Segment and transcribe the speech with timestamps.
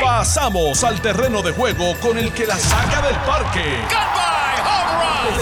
[0.00, 3.64] Pasamos al terreno de juego con el que la saca del parque.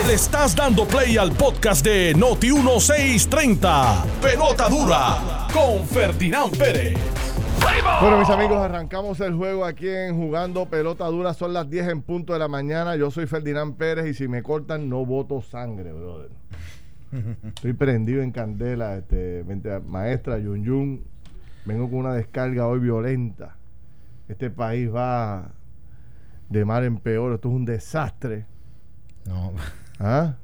[0.06, 4.04] Le estás dando play al podcast de Noti 1630.
[4.22, 6.96] Pelota dura con Ferdinand Pérez.
[8.00, 11.34] Bueno, mis amigos, arrancamos el juego aquí en Jugando Pelota Dura.
[11.34, 12.96] Son las 10 en punto de la mañana.
[12.96, 16.30] Yo soy Ferdinand Pérez y si me cortan, no voto sangre, brother.
[17.54, 19.44] Estoy prendido en candela, este,
[19.86, 21.04] maestra Yun Yun.
[21.68, 23.58] Vengo con una descarga hoy violenta.
[24.26, 25.50] Este país va
[26.48, 27.34] de mal en peor.
[27.34, 28.46] Esto es un desastre.
[29.26, 29.52] No.
[30.00, 30.36] ¿Ah?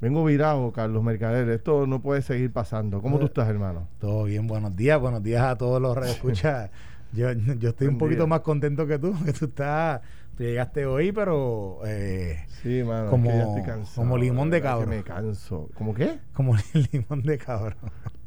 [0.00, 1.48] Vengo virado, Carlos Mercader.
[1.50, 3.00] Esto no puede seguir pasando.
[3.00, 3.86] ¿Cómo tú estás, hermano?
[4.00, 5.00] Todo bien, buenos días.
[5.00, 6.70] Buenos días a todos los escuchas.
[7.12, 10.00] yo, yo estoy un poquito más contento que tú, que tú estás.
[10.36, 11.82] Tú llegaste hoy, pero.
[11.84, 13.10] Eh, sí, mano.
[13.10, 14.88] Como, estoy cansado, como limón de cabro.
[14.88, 15.70] me canso.
[15.74, 16.18] ¿Cómo qué?
[16.32, 16.56] Como
[16.92, 17.76] limón de cabro.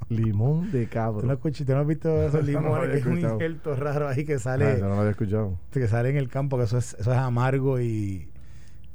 [0.09, 1.21] Limón de cabro.
[1.21, 2.89] ¿Tú no, ¿tú no has visto esos limones?
[2.89, 4.65] que es un injerto raro ahí que sale.
[4.65, 5.57] Ah, no lo había escuchado.
[5.71, 8.29] Que sale en el campo, que eso es, eso es amargo y,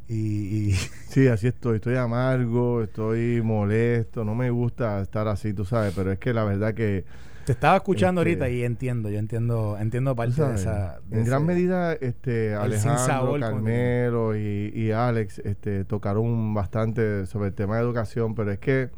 [0.08, 0.72] y,
[1.08, 1.76] Sí, así estoy.
[1.76, 4.24] Estoy amargo, estoy molesto.
[4.24, 5.92] No me gusta estar así, tú sabes.
[5.94, 7.04] Pero es que la verdad que.
[7.44, 11.00] Te estaba escuchando este, ahorita y entiendo, yo entiendo, entiendo parte de esa.
[11.10, 17.76] en gran medida, este, Alejandro, Carmelo y, y, Alex este, tocaron bastante sobre el tema
[17.76, 18.90] de educación, pero es que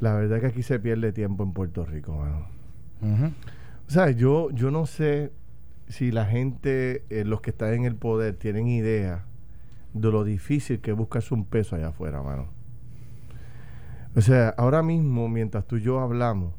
[0.00, 2.46] la verdad es que aquí se pierde tiempo en Puerto Rico, mano.
[3.86, 5.32] O sea, yo, yo no sé
[5.88, 9.24] si la gente, eh, los que están en el poder, tienen idea
[9.94, 12.48] de lo difícil que es buscarse un peso allá afuera, mano.
[14.14, 16.54] O sea, ahora mismo, mientras tú y yo hablamos,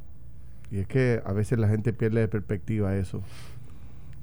[0.72, 3.22] y es que a veces la gente pierde de perspectiva eso,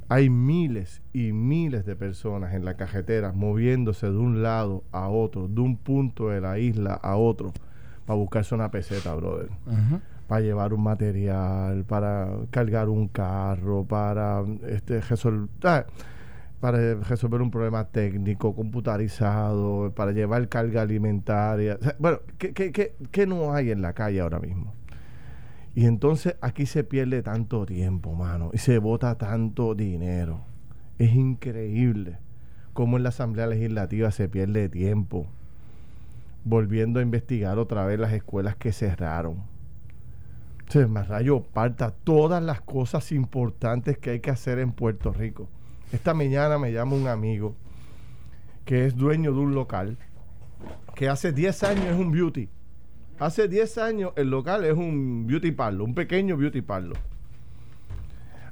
[0.08, 5.48] hay miles y miles de personas en la cajetera moviéndose de un lado a otro,
[5.48, 7.52] de un punto de la isla a otro,
[8.06, 9.50] para buscarse una peseta, brother.
[10.28, 15.84] Para llevar un material, para cargar un carro, para este, resolver, ah,
[16.60, 21.78] para resolver un problema técnico, computarizado, para llevar carga alimentaria.
[21.98, 24.72] bueno, ¿qué, qué, qué, no hay en la calle ahora mismo?
[25.74, 30.40] Y entonces aquí se pierde tanto tiempo, mano, y se bota tanto dinero.
[30.98, 32.18] Es increíble
[32.72, 35.26] cómo en la Asamblea Legislativa se pierde tiempo
[36.46, 39.42] volviendo a investigar otra vez las escuelas que cerraron.
[40.68, 45.48] Se me rayo parta todas las cosas importantes que hay que hacer en Puerto Rico.
[45.92, 47.56] Esta mañana me llama un amigo
[48.64, 49.98] que es dueño de un local
[50.94, 52.48] que hace 10 años es un beauty.
[53.18, 56.98] Hace 10 años el local es un beauty parlor, un pequeño beauty parlor.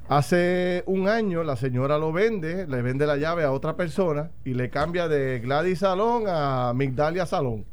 [0.09, 4.53] Hace un año la señora lo vende, le vende la llave a otra persona y
[4.53, 7.65] le cambia de Gladys Salón a Migdalia Salón.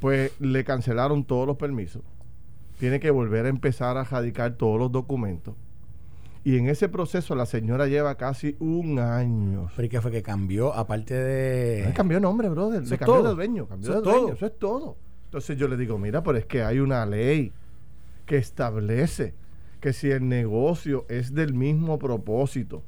[0.00, 2.02] Pues le cancelaron todos los permisos.
[2.78, 5.54] Tiene que volver a empezar a radicar todos los documentos.
[6.44, 9.68] Y en ese proceso la señora lleva casi un año.
[9.74, 10.72] ¿Pero qué fue que cambió?
[10.74, 11.92] Aparte de.
[11.92, 12.86] cambió nombre, brother.
[12.86, 13.66] Se cambió de dueño.
[13.66, 14.34] Cambió de dueño.
[14.34, 14.96] Eso es todo.
[15.24, 17.52] Entonces yo le digo, mira, pero es que hay una ley
[18.26, 19.34] que establece
[19.80, 22.84] que si el negocio es del mismo propósito,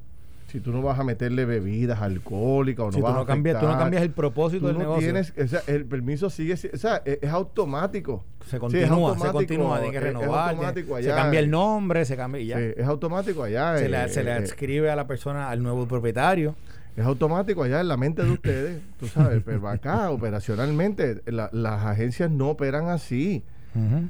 [0.48, 3.60] si tú no vas a meterle bebidas alcohólicas o no vas tú no a cambias,
[3.60, 5.06] tú no cambias el propósito del negocio.
[5.06, 8.24] Tienes, o sea, el permiso sigue, o sea, es, automático.
[8.46, 10.56] Se continúa, se continúa, tiene que renovar.
[11.02, 12.56] Se cambia el nombre, se cambia y ya.
[12.56, 13.76] Sí, es automático allá.
[13.76, 16.56] Se, le, se le eh, adscribe a la persona, al nuevo propietario.
[16.96, 22.30] Es automático allá en la mente de ustedes, tú sabes, pero acá operacionalmente las agencias
[22.30, 23.44] no operan así.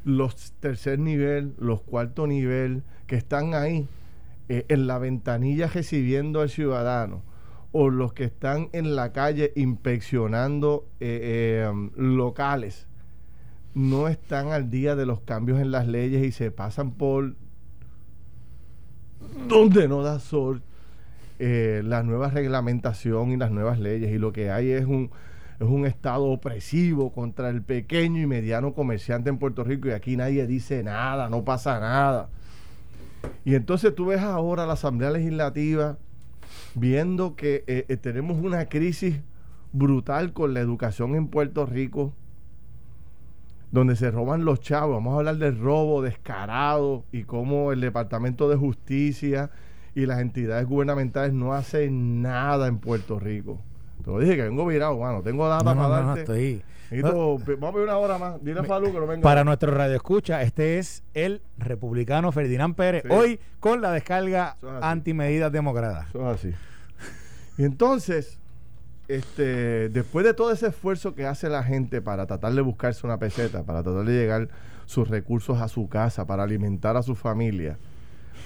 [0.05, 3.87] Los tercer nivel, los cuarto nivel que están ahí
[4.49, 7.23] eh, en la ventanilla recibiendo al ciudadano
[7.73, 12.87] o los que están en la calle inspeccionando eh, eh, locales
[13.75, 17.35] no están al día de los cambios en las leyes y se pasan por
[19.49, 20.63] donde no da sol
[21.39, 25.11] la nueva reglamentación y las nuevas leyes y lo que hay es un
[25.61, 30.17] es un estado opresivo contra el pequeño y mediano comerciante en Puerto Rico y aquí
[30.17, 32.29] nadie dice nada, no pasa nada.
[33.45, 35.99] Y entonces tú ves ahora la Asamblea Legislativa
[36.75, 39.21] viendo que eh, eh, tenemos una crisis
[39.73, 42.15] brutal con la educación en Puerto Rico,
[43.71, 44.95] donde se roban los chavos.
[44.97, 49.51] Vamos a hablar del robo descarado y cómo el Departamento de Justicia
[49.95, 53.61] y las entidades gubernamentales no hacen nada en Puerto Rico.
[54.09, 56.63] Te lo dije que vengo virado, bueno, tengo data para darte.
[57.03, 58.43] vamos a ver una hora más.
[58.43, 59.23] Dile a Falú que no venga.
[59.23, 63.05] Para nuestro radio escucha, este es el republicano Ferdinand Pérez.
[63.11, 66.09] Hoy con la descarga antimedidas democratas.
[66.09, 66.55] Eso es así.
[67.59, 68.39] Y entonces,
[69.09, 73.19] este, después de todo ese esfuerzo que hace la gente para tratar de buscarse una
[73.19, 74.49] peseta, para tratar de llegar
[74.87, 77.77] sus recursos a su casa, para alimentar a su familia,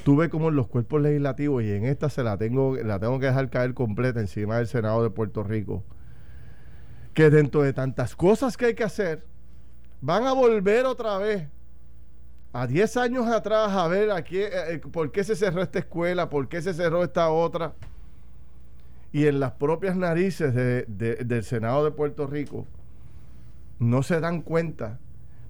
[0.05, 3.27] Tú como en los cuerpos legislativos, y en esta se la tengo, la tengo que
[3.27, 5.85] dejar caer completa encima del Senado de Puerto Rico,
[7.15, 9.25] que dentro de tantas cosas que hay que hacer,
[10.01, 11.47] van a volver otra vez
[12.53, 16.29] a 10 años atrás a ver aquí, eh, eh, por qué se cerró esta escuela,
[16.29, 17.75] por qué se cerró esta otra.
[19.13, 22.67] Y en las propias narices del Senado de Puerto Rico
[23.79, 24.99] no se dan cuenta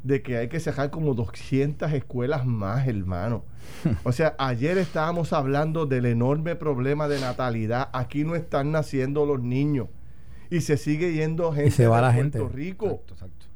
[0.02, 3.44] de que hay que cerrar como 200 escuelas más, hermano.
[4.04, 7.88] O sea, ayer estábamos hablando del enorme problema de natalidad.
[7.92, 9.88] Aquí no están naciendo los niños.
[10.50, 12.56] Y se sigue yendo gente se va de la Puerto gente.
[12.56, 12.86] Rico.
[12.86, 13.46] Exacto, exacto.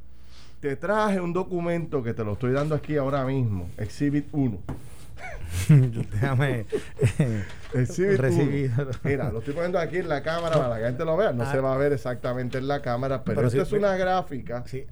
[0.61, 4.59] Te traje un documento que te lo estoy dando aquí ahora mismo, Exhibit 1.
[5.69, 6.67] Déjame
[7.75, 8.73] Exhibit
[9.05, 11.33] Mira, lo estoy poniendo aquí en la cámara para que la gente lo vea.
[11.33, 11.53] No ah.
[11.53, 14.65] se va a ver exactamente en la cámara, pero, esto es una gráfica.
[14.67, 14.87] Sí.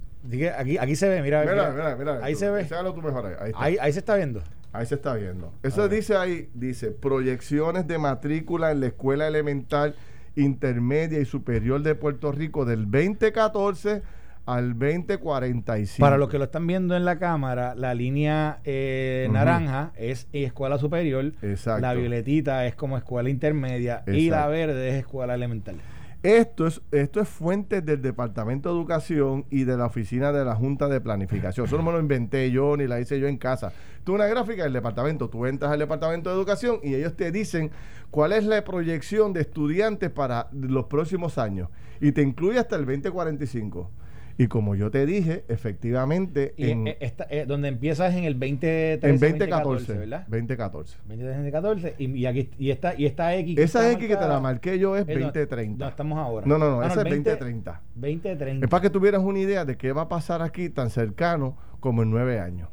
[0.57, 1.43] Aquí, aquí se ve, mira.
[1.43, 2.19] Mira, mira, mira.
[2.23, 2.65] ahí se ve.
[2.65, 3.53] Tú mejor ahí.
[3.57, 4.43] Ahí, ahí, se está viendo.
[4.73, 5.53] Ahí se está viendo.
[5.63, 9.95] Eso dice ahí, dice, proyecciones de matrícula en la escuela elemental,
[10.35, 14.03] intermedia y superior de Puerto Rico del 2014
[14.47, 16.01] al 2045.
[16.01, 20.79] Para los que lo están viendo en la cámara, la línea eh, naranja es escuela
[20.79, 21.81] superior, Exacto.
[21.81, 25.77] la violetita es como escuela intermedia y la verde es escuela elemental.
[26.25, 30.55] Esto es, esto es fuente del Departamento de Educación y de la Oficina de la
[30.57, 31.67] Junta de Planificación.
[31.67, 33.75] Eso no me lo inventé yo ni la hice yo en casa.
[34.05, 37.73] Tú una gráfica del departamento, tú entras al Departamento de Educación y ellos te dicen
[38.11, 41.69] cuál es la proyección de estudiantes para los próximos años
[42.01, 43.91] y te incluye hasta el 2045.
[44.37, 46.55] Y como yo te dije, efectivamente.
[46.57, 46.99] en, eh,
[47.31, 50.27] eh, donde empiezas en el 2013, en 2014, ¿verdad?
[50.27, 50.99] 2014.
[51.07, 51.95] 2014.
[51.99, 53.59] Y, y, aquí, y, esta, y esta X.
[53.59, 55.85] Esa X que te la marqué yo es 2030.
[55.85, 56.47] No, estamos ahora.
[56.47, 57.81] No, no, no, ah, esa es 2030.
[57.95, 58.67] 2030.
[58.67, 62.03] Es para que tuvieras una idea de qué va a pasar aquí tan cercano como
[62.03, 62.69] en nueve años.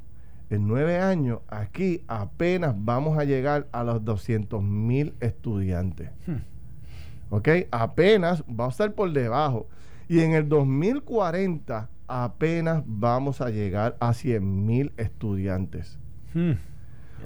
[0.49, 6.09] En nueve años, aquí apenas vamos a llegar a los 200 mil estudiantes.
[6.25, 6.41] Hmm.
[7.29, 7.47] ¿Ok?
[7.71, 9.69] Apenas va a estar por debajo.
[10.11, 15.97] Y en el 2040 apenas vamos a llegar a 100 mil estudiantes.
[16.33, 16.51] Hmm.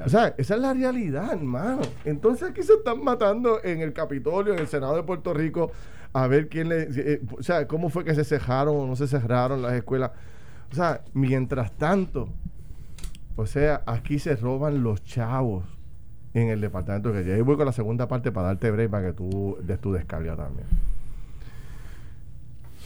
[0.06, 1.82] O sea, esa es la realidad, hermano.
[2.04, 5.72] Entonces aquí se están matando en el Capitolio, en el Senado de Puerto Rico,
[6.14, 6.88] a ver quién le...
[6.96, 10.12] Eh, o sea, cómo fue que se cerraron o no se cerraron las escuelas.
[10.72, 12.30] O sea, mientras tanto,
[13.36, 15.64] o sea, aquí se roban los chavos
[16.36, 17.36] en el departamento que ya.
[17.36, 20.36] Y voy con la segunda parte para darte break para que tú des tu descarga
[20.36, 20.68] también.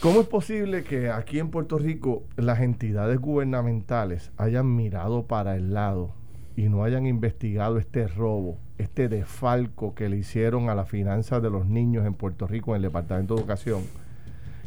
[0.01, 5.73] ¿Cómo es posible que aquí en Puerto Rico las entidades gubernamentales hayan mirado para el
[5.73, 6.13] lado
[6.55, 11.49] y no hayan investigado este robo, este desfalco que le hicieron a las finanzas de
[11.49, 13.81] los niños en Puerto Rico en el Departamento de Educación?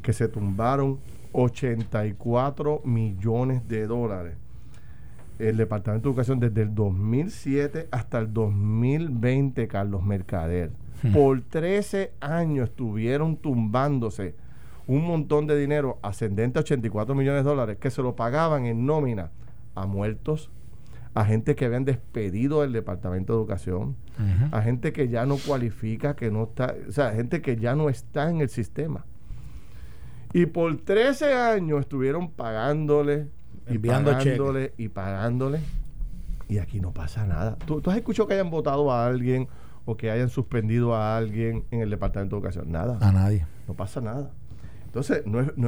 [0.03, 0.99] Que se tumbaron
[1.33, 4.37] 84 millones de dólares.
[5.39, 10.73] El Departamento de Educación desde el 2007 hasta el 2020, Carlos Mercader.
[11.03, 11.15] Hmm.
[11.15, 14.42] Por 13 años estuvieron tumbándose
[14.87, 18.87] un montón de dinero ascendente a 84 millones de dólares que se lo pagaban en
[18.87, 19.31] nómina
[19.75, 20.51] a muertos,
[21.15, 23.97] a gente que habían despedido del Departamento de Educación,
[24.51, 27.89] a gente que ya no cualifica, que no está, o sea, gente que ya no
[27.89, 29.05] está en el sistema.
[30.33, 33.29] Y por 13 años estuvieron pagándole
[33.69, 35.61] y pagándole y pagándole.
[36.49, 37.57] Y aquí no pasa nada.
[37.67, 39.49] ¿Tú, ¿Tú, has escuchado que hayan votado a alguien
[39.85, 42.73] o que hayan suspendido a alguien en el Departamento de Educación?
[42.73, 42.99] Nada.
[43.01, 43.47] A nadie.
[43.69, 44.31] No pasa nada.
[44.93, 45.23] Entonces,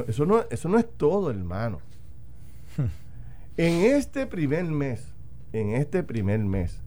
[0.07, 1.79] eso, no, eso no es todo, hermano.
[3.57, 5.11] en este primer mes,
[5.51, 6.79] en este primer mes,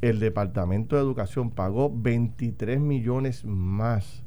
[0.00, 4.24] el Departamento de Educación pagó 23 millones más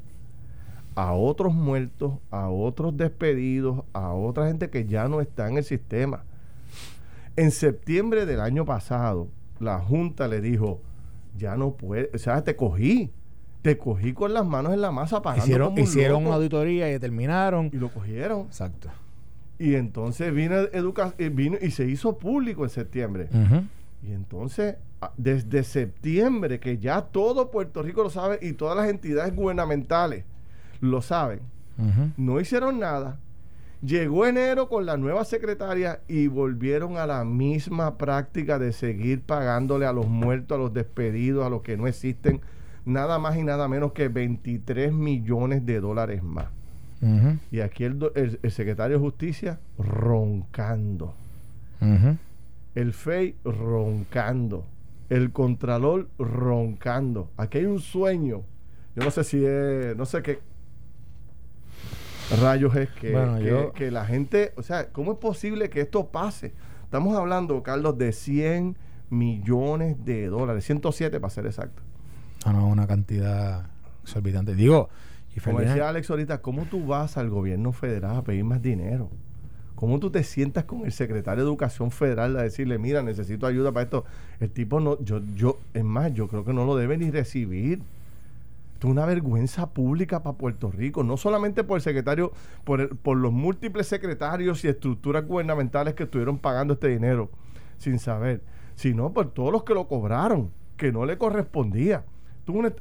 [0.95, 5.65] a otros muertos, a otros despedidos, a otra gente que ya no está en el
[5.65, 6.23] sistema.
[7.35, 9.27] En septiembre del año pasado,
[9.59, 10.79] la Junta le dijo,
[11.37, 13.11] ya no puede, o sea, te cogí,
[13.61, 17.69] te cogí con las manos en la masa pagando Hicieron, hicieron una auditoría y determinaron.
[17.71, 18.41] Y lo cogieron.
[18.47, 18.89] Exacto.
[19.59, 23.29] Y entonces vino, educa eh, vino y se hizo público en septiembre.
[24.01, 24.77] Y entonces,
[25.17, 30.25] desde septiembre, que ya todo Puerto Rico lo sabe y todas las entidades gubernamentales
[30.79, 31.41] lo saben,
[32.17, 33.19] no hicieron nada.
[33.83, 39.85] Llegó enero con la nueva secretaria y volvieron a la misma práctica de seguir pagándole
[39.85, 42.41] a los muertos, a los despedidos, a los que no existen
[42.85, 46.47] nada más y nada menos que 23 millones de dólares más.
[47.49, 51.15] Y aquí el, el, secretario de Justicia roncando.
[52.75, 54.65] El FEI roncando.
[55.09, 57.31] El Contralor roncando.
[57.37, 58.43] Aquí hay un sueño.
[58.95, 60.39] Yo no sé si es, no sé qué
[62.39, 66.53] rayos es que, que, la gente, o sea, ¿cómo es posible que esto pase?
[66.83, 68.77] Estamos hablando, Carlos, de 100
[69.09, 71.81] millones de dólares, 107 para ser exacto.
[72.45, 73.67] Ah, no, una cantidad
[74.03, 74.55] exorbitante.
[74.55, 74.89] Digo,
[75.35, 79.09] y Como decía Alex ahorita, ¿cómo tú vas al gobierno federal a pedir más dinero?
[79.75, 83.71] ¿Cómo tú te sientas con el secretario de Educación Federal a decirle, mira, necesito ayuda
[83.71, 84.05] para esto?
[84.39, 87.81] El tipo no, yo, yo, es más, yo creo que no lo debe ni recibir.
[88.73, 92.31] Esto es una vergüenza pública para Puerto Rico, no solamente por el secretario,
[92.63, 97.29] por, por los múltiples secretarios y estructuras gubernamentales que estuvieron pagando este dinero
[97.77, 98.41] sin saber,
[98.75, 102.03] sino por todos los que lo cobraron, que no le correspondía.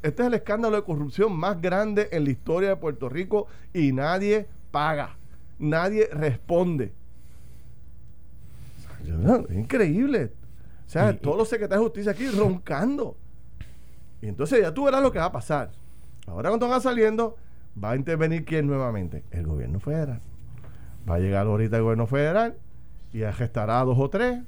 [0.03, 3.93] Este es el escándalo de corrupción más grande en la historia de Puerto Rico y
[3.93, 5.17] nadie paga
[5.61, 6.93] nadie responde.
[9.05, 10.33] Es increíble.
[10.87, 13.17] O sea, todos los secretarios de justicia aquí roncando.
[14.21, 15.71] Y entonces ya tú verás lo que va a pasar.
[16.27, 17.37] Ahora cuando van saliendo,
[17.83, 19.25] va a intervenir quién nuevamente?
[19.31, 20.21] El gobierno federal.
[21.09, 22.57] Va a llegar ahorita el gobierno federal
[23.13, 24.41] y gestará a dos o tres.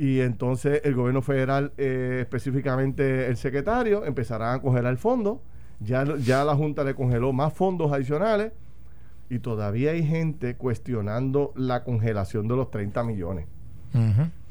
[0.00, 5.42] Y entonces el gobierno federal, eh, específicamente el secretario, empezará a congelar el fondo.
[5.78, 8.52] Ya, ya la Junta le congeló más fondos adicionales
[9.28, 13.44] y todavía hay gente cuestionando la congelación de los 30 millones.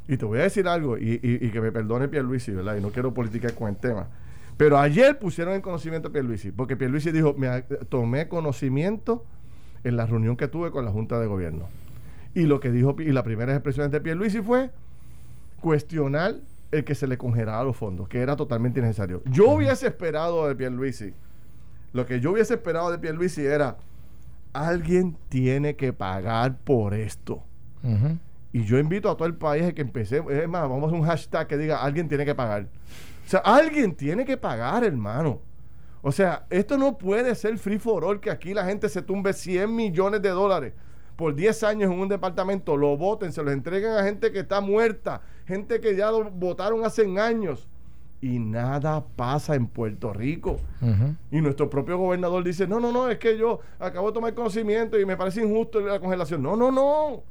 [0.08, 2.77] Y te voy a decir algo, y, que me perdone Pierluisi, ¿verdad?
[2.77, 4.08] Y no quiero politicar con el tema.
[4.56, 9.25] Pero ayer pusieron en conocimiento a Pierluisi, porque Pierluisi dijo, me tomé conocimiento
[9.84, 11.65] en la reunión que tuve con la Junta de Gobierno.
[12.36, 14.70] Y lo que dijo, y la primera expresión de Pierluisi fue
[15.60, 16.36] cuestionar
[16.72, 19.22] el que se le congelara los fondos, que era totalmente innecesario.
[19.25, 21.13] Yo hubiese esperado de Pierluisi,
[21.94, 23.78] lo que yo hubiese esperado de Pierluisi era
[24.54, 27.44] alguien tiene que pagar por esto.
[28.51, 30.32] Y yo invito a todo el país a que empecemos.
[30.34, 32.63] Es más, vamos a un hashtag que diga alguien tiene que pagar.
[33.25, 35.39] O sea, alguien tiene que pagar, hermano.
[36.01, 39.34] O sea, esto no puede ser free for all, que aquí la gente se tumbe
[39.34, 40.74] 100 millones de dólares
[41.20, 44.62] por 10 años en un departamento, lo voten, se lo entreguen a gente que está
[44.62, 47.68] muerta, gente que ya lo votaron hace años
[48.22, 50.62] y nada pasa en Puerto Rico.
[51.30, 54.98] Y nuestro propio gobernador dice, no, no, no, es que yo acabo de tomar conocimiento
[54.98, 56.42] y me parece injusto la congelación.
[56.42, 57.22] No, no, no.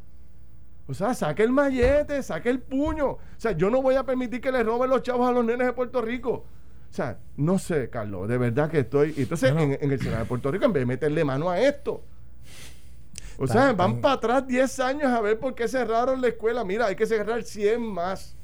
[0.87, 3.07] O sea, saque el mallete, saque el puño.
[3.07, 5.67] O sea, yo no voy a permitir que le roben los chavos a los nenes
[5.67, 6.45] de Puerto Rico.
[6.91, 9.15] O sea, no sé, Carlos, de verdad que estoy...
[9.17, 12.03] Entonces, En, el Senado de Puerto Rico, en vez de meterle mano a esto,
[13.39, 16.65] o sea, van para atrás 10 años a ver por qué cerraron la escuela.
[16.65, 18.37] Mira, hay que cerrar 100 más.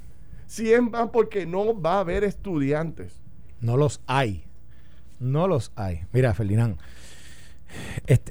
[0.46, 3.20] 100 van porque no va a haber estudiantes.
[3.60, 4.44] No los hay.
[5.18, 6.04] No los hay.
[6.12, 6.78] Mira, Ferdinand,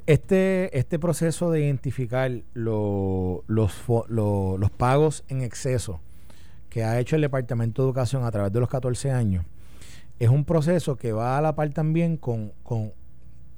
[0.06, 6.00] este, este, proceso de identificar los, los pagos en exceso
[6.70, 9.44] que ha hecho el Departamento de Educación a través de los 14 años
[10.18, 12.92] es un proceso que va a la par también con, con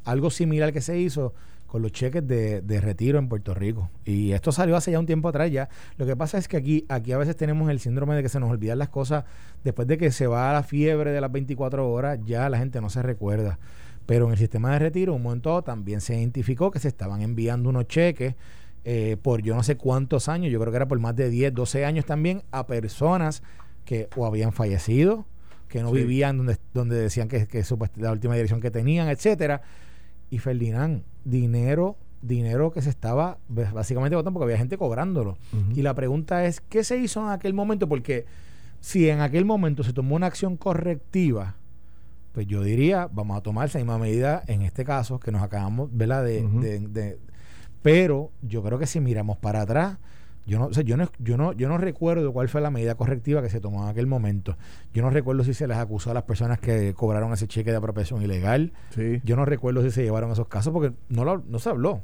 [0.05, 1.35] algo similar que se hizo
[1.67, 3.91] con los cheques de, retiro en Puerto Rico.
[4.05, 5.69] Y esto salió hace ya un tiempo atrás ya.
[5.97, 8.41] Lo que pasa es que aquí, aquí a veces tenemos el síndrome de que se
[8.41, 9.25] nos olvidan las cosas.
[9.65, 12.81] Después de que se va a la fiebre de las 24 horas, ya la gente
[12.81, 13.59] no se recuerda.
[14.07, 17.69] Pero en el sistema de retiro, un momento también se identificó que se estaban enviando
[17.69, 18.35] unos cheques
[18.89, 21.53] eh, por yo no sé cuántos años, yo creo que era por más de 10,
[21.53, 23.43] 12 años también, a personas
[23.85, 25.27] que o habían fallecido,
[25.67, 27.65] que no vivían donde, donde decían que, que
[27.97, 29.63] la última dirección que tenían, etcétera.
[30.31, 35.37] Y Ferdinand, dinero, dinero que se estaba básicamente votando porque había gente cobrándolo.
[35.75, 37.89] Y la pregunta es, ¿qué se hizo en aquel momento?
[37.89, 38.25] Porque
[38.81, 41.57] si en aquel momento se tomó una acción correctiva,
[42.33, 45.91] pues yo diría, vamos a tomar esa misma medida en este caso, que nos acabamos,
[45.93, 46.25] ¿verdad?
[46.25, 47.19] de,
[47.83, 49.99] pero yo creo que si miramos para atrás,
[50.47, 53.51] yo no, yo no, yo no, yo no recuerdo cuál fue la medida correctiva que
[53.51, 54.57] se tomó en aquel momento.
[54.95, 57.77] Yo no recuerdo si se les acusó a las personas que cobraron ese cheque de
[57.77, 58.73] apropiación ilegal.
[59.25, 62.03] Yo no recuerdo si se llevaron esos casos porque no, lo, no se habló.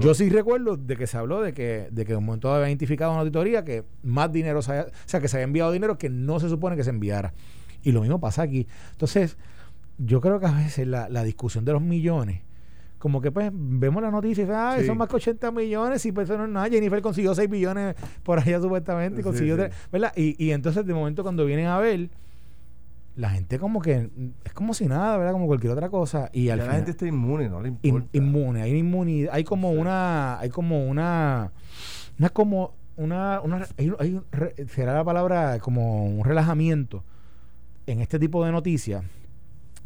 [0.00, 2.68] Yo sí recuerdo de que se habló de que, de que en un momento había
[2.68, 6.10] identificado una auditoría que más dinero, se o sea, que se había enviado dinero que
[6.10, 7.32] no se supone que se enviara.
[7.82, 8.68] Y lo mismo pasa aquí.
[8.92, 9.36] Entonces,
[9.98, 12.42] yo creo que a veces la, la discusión de los millones
[13.04, 16.26] como que pues vemos la noticia y ay, son más que 80 millones y pues
[16.26, 16.70] eso no es nada.
[16.70, 19.58] Jennifer consiguió 6 billones por allá supuestamente y consiguió
[19.92, 20.14] ¿verdad?
[20.16, 22.08] Y, y entonces de momento cuando vienen a ver,
[23.14, 24.08] la gente como que
[24.42, 25.32] es como si nada, ¿verdad?
[25.32, 26.30] Como cualquier otra cosa.
[26.32, 28.08] Y al la gente está inmune, no le importa.
[28.14, 31.52] inmune, hay inmunidad, hay como una, hay como una,
[32.18, 34.18] una como una, una hay,
[34.68, 37.04] será la palabra como un relajamiento
[37.86, 39.04] en este tipo de noticias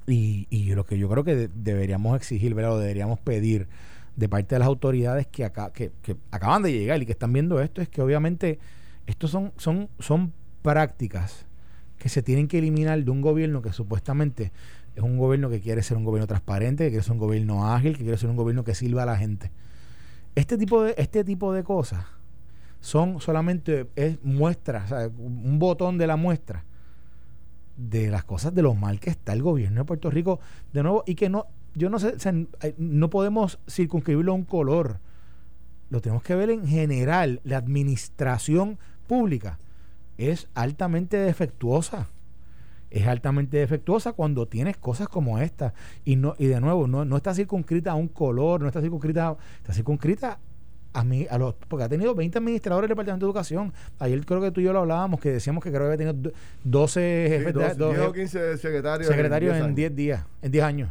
[0.08, 2.74] y, y lo que yo creo que deberíamos exigir, ¿verdad?
[2.74, 3.68] O deberíamos pedir
[4.16, 5.48] de parte de las autoridades que,
[6.02, 8.58] que, acaban de llegar y que están viendo esto es que obviamente
[9.06, 11.46] estos son, son, son prácticas
[11.98, 14.50] que se tienen que eliminar de un gobierno que supuestamente
[14.96, 17.96] es un gobierno que quiere ser un gobierno transparente, que quiere ser un gobierno ágil,
[17.96, 19.52] que quiere ser un gobierno que sirva a la gente.
[20.34, 22.04] Este tipo de, este tipo de cosas
[22.80, 24.84] son solamente es muestra,
[25.16, 26.64] un botón de la muestra
[27.78, 30.40] de las cosas de lo mal que está el gobierno de Puerto Rico
[30.72, 32.16] de nuevo y que no yo no sé
[32.76, 34.98] no podemos circunscribirlo a un color.
[35.90, 37.40] Lo tenemos que ver en general.
[37.44, 39.58] La administración pública
[40.18, 42.08] es altamente defectuosa.
[42.90, 45.72] Es altamente defectuosa cuando tienes cosas como esta.
[46.04, 49.36] Y no y de nuevo no, no está circunscrita a un color no está circunscrita
[49.58, 50.40] está circunscrita
[50.92, 53.72] a mí, a los, porque ha tenido 20 administradores del Departamento de Educación.
[53.98, 56.32] Ayer creo que tú y yo lo hablábamos, que decíamos que creo que había tenido
[56.64, 60.90] 12 jefes de, 12, o 15 secretarios, secretarios en 10 días, en 10 años.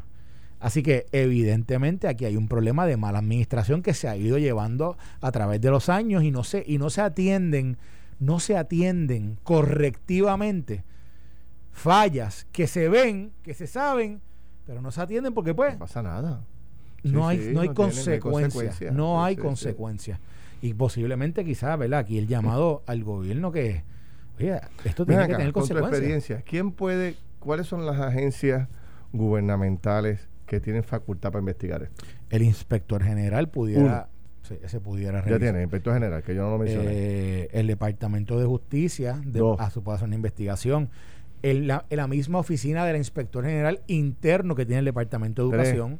[0.60, 4.98] Así que evidentemente aquí hay un problema de mala administración que se ha ido llevando
[5.22, 7.77] a través de los años y no se, y no se atienden,
[8.20, 10.84] no se atienden correctivamente
[11.72, 14.20] fallas que se ven, que se saben,
[14.66, 15.74] pero no se atienden porque pues...
[15.74, 16.42] No pasa nada
[17.12, 18.94] no, hay, no, hay consecuencias.
[18.94, 20.20] No hay consecuencias.
[20.62, 22.00] Y posiblemente quizás, ¿verdad?
[22.00, 23.84] Aquí el llamado al gobierno que,
[24.38, 25.94] oye, esto tiene que tener consecuencias.
[25.94, 28.68] experiencia, ¿quién puede, cuáles son las agencias
[29.14, 32.06] gubernamentales que tienen facultad para investigar esto?
[32.30, 34.10] El inspector general pudiera...
[34.42, 35.40] se pudiera revisar.
[35.40, 36.92] Ya tiene, el inspector general, que yo no lo mencioné.
[36.92, 40.90] Eh, el Departamento de Justicia de, a su hacer una investigación.
[41.44, 46.00] El, la, la, misma oficina del inspector general interno que tiene el Departamento de Educación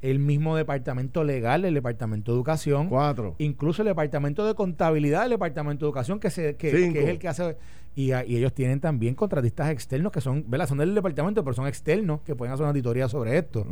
[0.00, 2.88] el mismo departamento legal el departamento de educación.
[2.88, 3.34] Cuatro.
[3.38, 7.28] Incluso el departamento de contabilidad del departamento de educación, que, se, que, es el que
[7.28, 7.56] hace.
[7.94, 10.68] Y, ellos tienen también contratistas externos que son, ¿verdad?
[10.68, 13.66] Son del departamento, pero son externos que pueden hacer una auditoría sobre esto.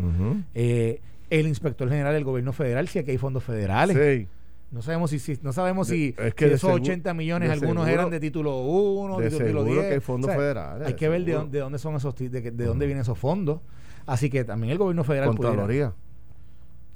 [0.54, 3.97] Eh, el inspector general del gobierno federal, si aquí hay fondos federales.
[3.97, 4.28] Sí.
[4.73, 9.30] No sabemos si, no sabemos si, esos 80 millones algunos eran de título 1, de,
[9.30, 9.78] título 10.
[9.87, 10.88] que hay fondos federales.
[10.88, 13.61] Hay que ver de dónde, son esos de, de dónde vienen esos fondos.
[14.06, 15.92] Así que también el gobierno federal Contraloría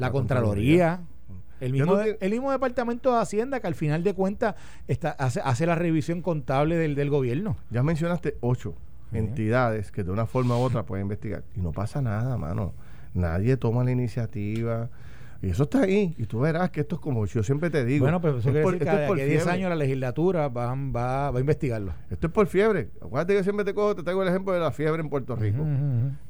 [0.00, 1.00] la, Contraloría.
[1.60, 4.54] El mismo, el mismo Departamento de Hacienda que al final de cuentas
[4.88, 7.56] está, hace, la revisión contable del, del gobierno.
[7.70, 8.74] Ya mencionaste ocho
[9.12, 11.44] entidades que de una forma u otra pueden investigar.
[11.54, 12.72] Y no pasa nada, mano.
[13.14, 14.88] Nadie toma la iniciativa.
[15.42, 16.14] Y eso está ahí.
[16.18, 18.04] Y tú verás que esto es como yo siempre te digo.
[18.04, 21.94] Bueno, pero eso quiere decir que 10 años la legislatura va, va, a investigarlo.
[22.10, 22.90] Esto es por fiebre.
[23.00, 25.64] Acuérdate que siempre te cojo, te traigo el ejemplo de la fiebre en Puerto Rico.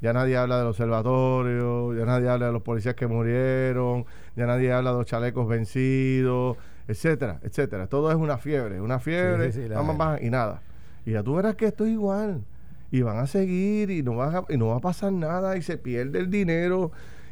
[0.01, 4.71] Ya nadie habla del observatorio, ya nadie habla de los policías que murieron, ya nadie
[4.71, 6.55] habla de los chalecos vencidos,
[6.87, 7.87] etcétera, etcétera.
[7.87, 9.51] Todo es una fiebre, una fiebre,
[10.21, 10.61] y nada.
[11.05, 12.45] Y ya tú verás que esto es igual.
[12.91, 15.77] Y van a seguir y no va y no va a pasar nada y se
[15.77, 16.91] pierde el dinero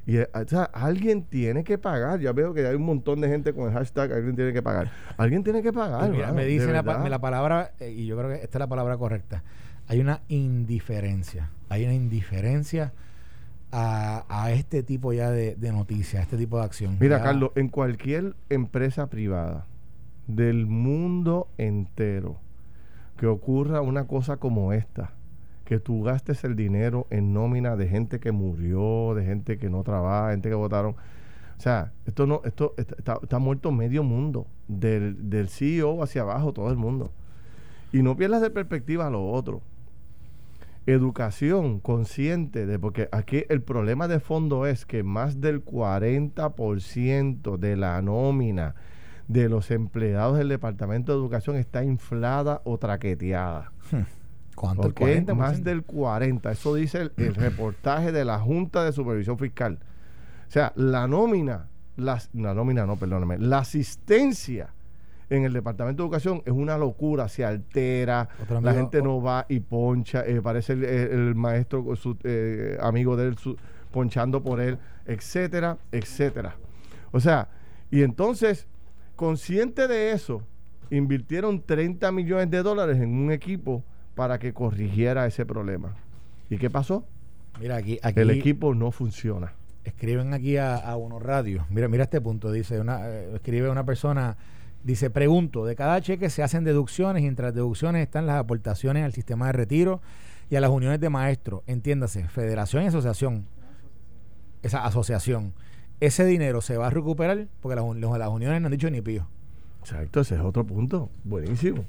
[0.09, 0.27] y eh,
[0.73, 2.19] alguien tiene que pagar.
[2.19, 4.89] Ya veo que hay un montón de gente con el hashtag alguien tiene que pagar.
[5.17, 6.09] Alguien tiene que pagar.
[6.33, 6.81] me dice la,
[7.19, 9.43] palabra, eh, y yo creo que esta es la palabra correcta.
[9.87, 11.51] Hay una indiferencia.
[11.69, 12.91] Hay una indiferencia
[13.71, 16.97] a, este tipo ya de, noticias, a este tipo de acción.
[16.99, 19.67] Mira, Carlos, en cualquier empresa privada
[20.25, 22.37] del mundo entero
[23.15, 25.13] que ocurra una cosa como esta,
[25.69, 29.84] que tú gastes el dinero en nómina de gente que murió, de gente que no
[29.84, 30.93] trabaja, gente que votaron.
[30.93, 36.71] O sea, esto no, esto está, muerto medio mundo, del, del, CEO hacia abajo, todo
[36.71, 37.12] el mundo.
[37.93, 39.62] Y no pierdas de perspectiva lo otro.
[40.88, 47.77] Educación consciente de, porque aquí el problema de fondo es que más del 40% de
[47.77, 48.73] la nómina
[49.27, 53.71] de los empleados del Departamento de Educación está inflada o traqueteada.
[54.59, 55.35] ¿Cuánto?
[55.35, 56.51] Más del 40.
[56.51, 59.79] Eso dice el, reportaje de la Junta de Supervisión Fiscal.
[60.49, 64.73] O sea, la nómina, la, nómina no, perdóname, la asistencia
[65.29, 68.27] en el Departamento de Educación es una locura, se altera,
[68.61, 73.35] la gente no va y poncha, eh, parece el, maestro, su, eh, amigo de él,
[73.91, 76.57] ponchando por él, etcétera, etcétera.
[77.11, 77.47] O sea,
[77.91, 78.67] y entonces,
[79.15, 80.43] consciente de eso,
[80.89, 83.85] invirtieron 30 millones de dólares en un equipo
[84.19, 85.95] para que corrigiera ese problema.
[86.49, 87.05] ¿Y qué pasó?
[87.58, 89.53] Mira, aquí, el equipo no funciona.
[89.86, 91.65] Escriben aquí a, a Uno Radio.
[91.69, 92.51] Mira, mira este punto.
[92.51, 94.36] Dice una, eh, escribe una persona.
[94.84, 99.05] Dice, pregunto, de cada cheque se hacen deducciones y entre las deducciones están las aportaciones
[99.05, 100.01] al sistema de retiro
[100.49, 101.62] y a las uniones de maestros.
[101.65, 103.45] Entiéndase, federación y asociación.
[104.63, 105.53] Esa asociación.
[106.01, 109.29] Ese dinero se va a recuperar porque las, las uniones no han dicho ni pío.
[109.79, 111.10] Exacto, ese es otro punto.
[111.23, 111.86] Buenísimo.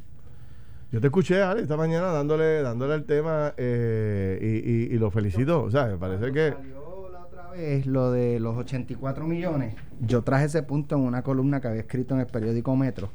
[0.92, 5.62] Yo te escuché, Ale, esta mañana dándole dándole el tema eh, y, lo felicito.
[5.62, 6.50] O sea, me parece que...
[6.50, 9.76] Salió la otra vez lo de los 84 millones.
[10.00, 13.10] Yo traje ese punto en una columna que había escrito en el periódico Metro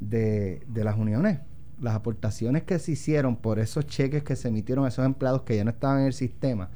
[0.00, 1.40] de, de las uniones.
[1.80, 5.56] Las aportaciones que se hicieron por esos cheques que se emitieron a esos empleados que
[5.56, 6.68] ya no estaban en el sistema.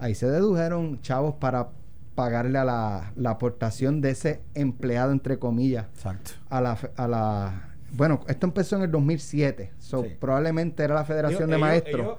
[0.00, 1.68] Ahí se dedujeron chavos para
[2.16, 6.32] pagarle a la, la aportación de ese empleado, entre comillas, Exacto.
[6.50, 11.50] a la, a la bueno, esto empezó en el 2007, so, probablemente era la Federación
[11.50, 12.18] de Maestros.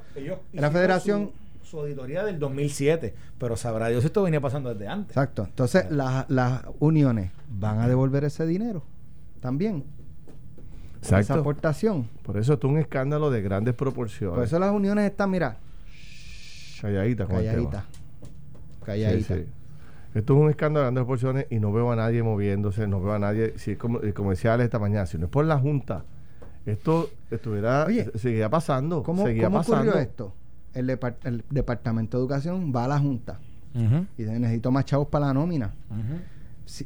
[0.54, 1.32] la Federación...
[1.64, 5.12] Su, auditoría del 2007, pero sabrá Dios si esto venía pasando desde antes.
[5.12, 5.44] Exacto.
[5.44, 6.26] Entonces, las,
[6.80, 8.82] uniones van a devolver ese dinero
[9.40, 9.84] también.
[10.98, 11.20] Exacto.
[11.20, 12.10] Esa aportación.
[12.24, 14.36] Por eso es un escándalo de grandes proporciones.
[14.36, 15.58] Por eso las uniones están, mira,
[16.82, 17.86] calladita, calladita.
[18.84, 19.36] Calladita.
[20.14, 23.14] Esto es un escándalo de grandes proporciones y no veo a nadie moviéndose, no veo
[23.14, 25.60] a nadie, si es como, como decía Alex esta mañana, si no es por la
[25.60, 26.04] Junta,
[26.66, 29.04] esto estuviera, seguía pasando.
[29.04, 30.34] ¿Cómo, seguía ocurrió esto?
[30.74, 30.88] El,
[31.50, 33.40] Departamento de Educación va a la Junta
[33.74, 35.74] y dice, necesito más chavos para la nómina.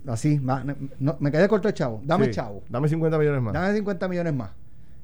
[0.08, 0.42] así,
[1.20, 2.62] me quedé corto de chavo, dame chavo.
[2.70, 3.54] Dame 50 millones más.
[3.54, 4.52] Dame 50 millones más.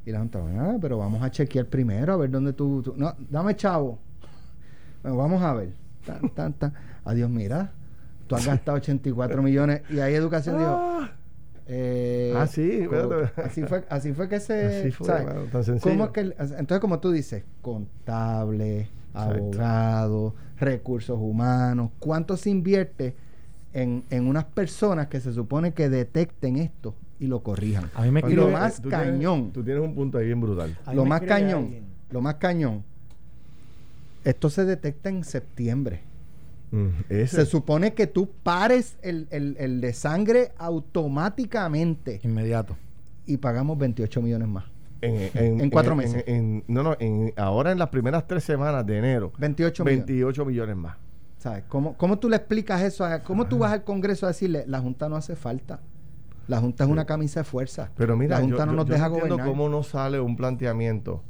[0.05, 3.55] Y la Junta, ah, pero vamos a chequear primero a ver dónde tú, no, dame
[3.55, 3.97] chavo.
[5.03, 5.73] Bueno, vamos a ver.
[7.05, 7.71] Adiós, mira
[8.29, 11.11] tú has gastado 84 millones y hay educación dijo ah,
[11.65, 12.87] eh, ah sí
[13.35, 15.07] así fue así fue que se así fue,
[15.51, 16.13] tan sencillo.
[16.13, 23.15] que entonces como tú dices contable abogado recursos humanos cuánto se invierte
[23.73, 28.11] en, en unas personas que se supone que detecten esto y lo corrijan a mí
[28.11, 29.51] me y lo más cañón.
[29.51, 30.77] tú tienes un punto ahí bien brutal.
[30.93, 31.73] Lo más cañón
[32.11, 32.83] lo más cañón
[34.23, 36.08] esto se detecta en septiembre
[36.71, 42.19] Mm, se supone que tú pares el, el, de sangre automáticamente.
[42.23, 42.77] Inmediato.
[43.25, 44.65] Y pagamos 28 millones más.
[45.01, 46.25] En, cuatro meses.
[46.67, 46.97] no, no,
[47.37, 49.31] ahora en las primeras tres semanas de enero.
[49.37, 50.05] 28 millones.
[50.05, 50.97] 28 millones más.
[51.37, 51.63] ¿Sabes?
[51.69, 53.05] ¿Cómo, ¿Cómo, tú le explicas eso?
[53.05, 55.79] A, ¿Cómo tú vas al Congreso a decirle, la Junta no hace falta?
[56.49, 57.91] La Junta es una camisa de fuerza.
[57.95, 59.47] Pero mira, la Junta no nos deja gobernar.
[59.47, 61.23] cómo no sale un planteamiento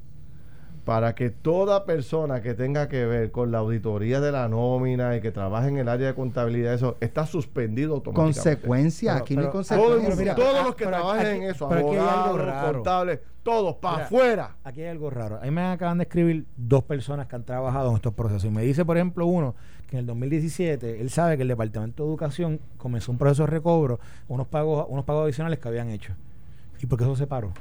[0.90, 5.22] para que toda persona que tenga que ver con la auditoría de la nómina y
[5.22, 8.42] que trabaje en el área de contabilidad, eso está suspendido automáticamente.
[8.42, 10.36] Consecuencia, aquí no hay consecuencias.
[10.36, 14.56] Todos, los que trabajen en eso, abogados, contables, todos para afuera.
[14.64, 15.38] Aquí hay algo raro.
[15.44, 18.46] Ahí me acaban de escribir dos personas que han trabajado en estos procesos.
[18.46, 19.54] Y me dice, por ejemplo, uno
[19.88, 23.52] que en el 2017 él sabe que el Departamento de Educación comenzó un proceso de
[23.52, 26.16] recobro, unos pagos, unos pagos adicionales que habían hecho.
[26.82, 27.54] ¿Y por qué eso se paró?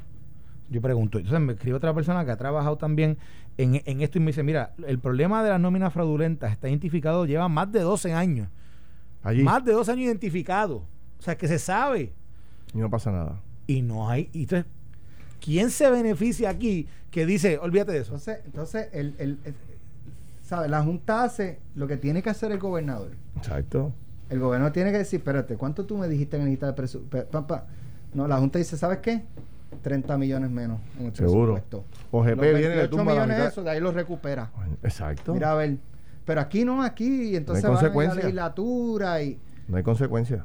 [0.70, 3.16] Yo pregunto, entonces me escribe otra persona que ha trabajado también
[3.56, 7.24] en, en, esto y me dice, mira, el problema de las nóminas fraudulentas está identificado,
[7.24, 8.48] lleva más de 12 años.
[9.22, 9.42] Allí.
[9.42, 10.84] Más de 12 años identificado.
[11.18, 12.12] O sea, que se sabe.
[12.74, 13.40] Y no pasa nada.
[13.66, 14.28] Y no hay...
[14.32, 14.70] Y entonces,
[15.40, 18.12] ¿quién se beneficia aquí que dice, olvídate de eso?
[18.12, 19.38] Entonces, entonces el, el,
[20.42, 20.68] ¿sabe?
[20.68, 23.12] La Junta hace lo que tiene que hacer el gobernador.
[23.36, 23.92] Exacto.
[24.30, 27.46] El gobernador tiene que decir, espérate, ¿cuánto tú me dijiste en lista de presupuesto?
[28.14, 29.22] No, la Junta dice, ¿sabes qué?
[29.82, 31.54] 30 millones menos en el Seguro.
[31.54, 31.84] presupuesto.
[32.10, 34.50] OGP viene de millones de eso, de ahí lo recupera.
[34.82, 35.34] Exacto.
[35.34, 35.76] Mira, a ver.
[36.24, 39.38] Pero aquí no, aquí, y entonces no hay van a la legislatura y...
[39.66, 40.44] No hay consecuencias.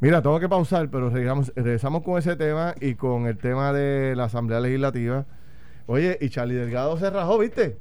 [0.00, 4.16] Mira, tengo que pausar, pero regresamos, regresamos con ese tema y con el tema de
[4.16, 5.26] la Asamblea Legislativa.
[5.86, 7.78] Oye, y Charlie Delgado se rajó, ¿viste?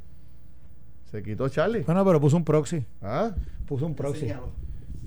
[1.11, 1.81] Se quitó Charlie.
[1.81, 2.85] Bueno, pero puso un proxy.
[3.01, 3.31] ¿Ah?
[3.65, 4.31] Puso un proxy.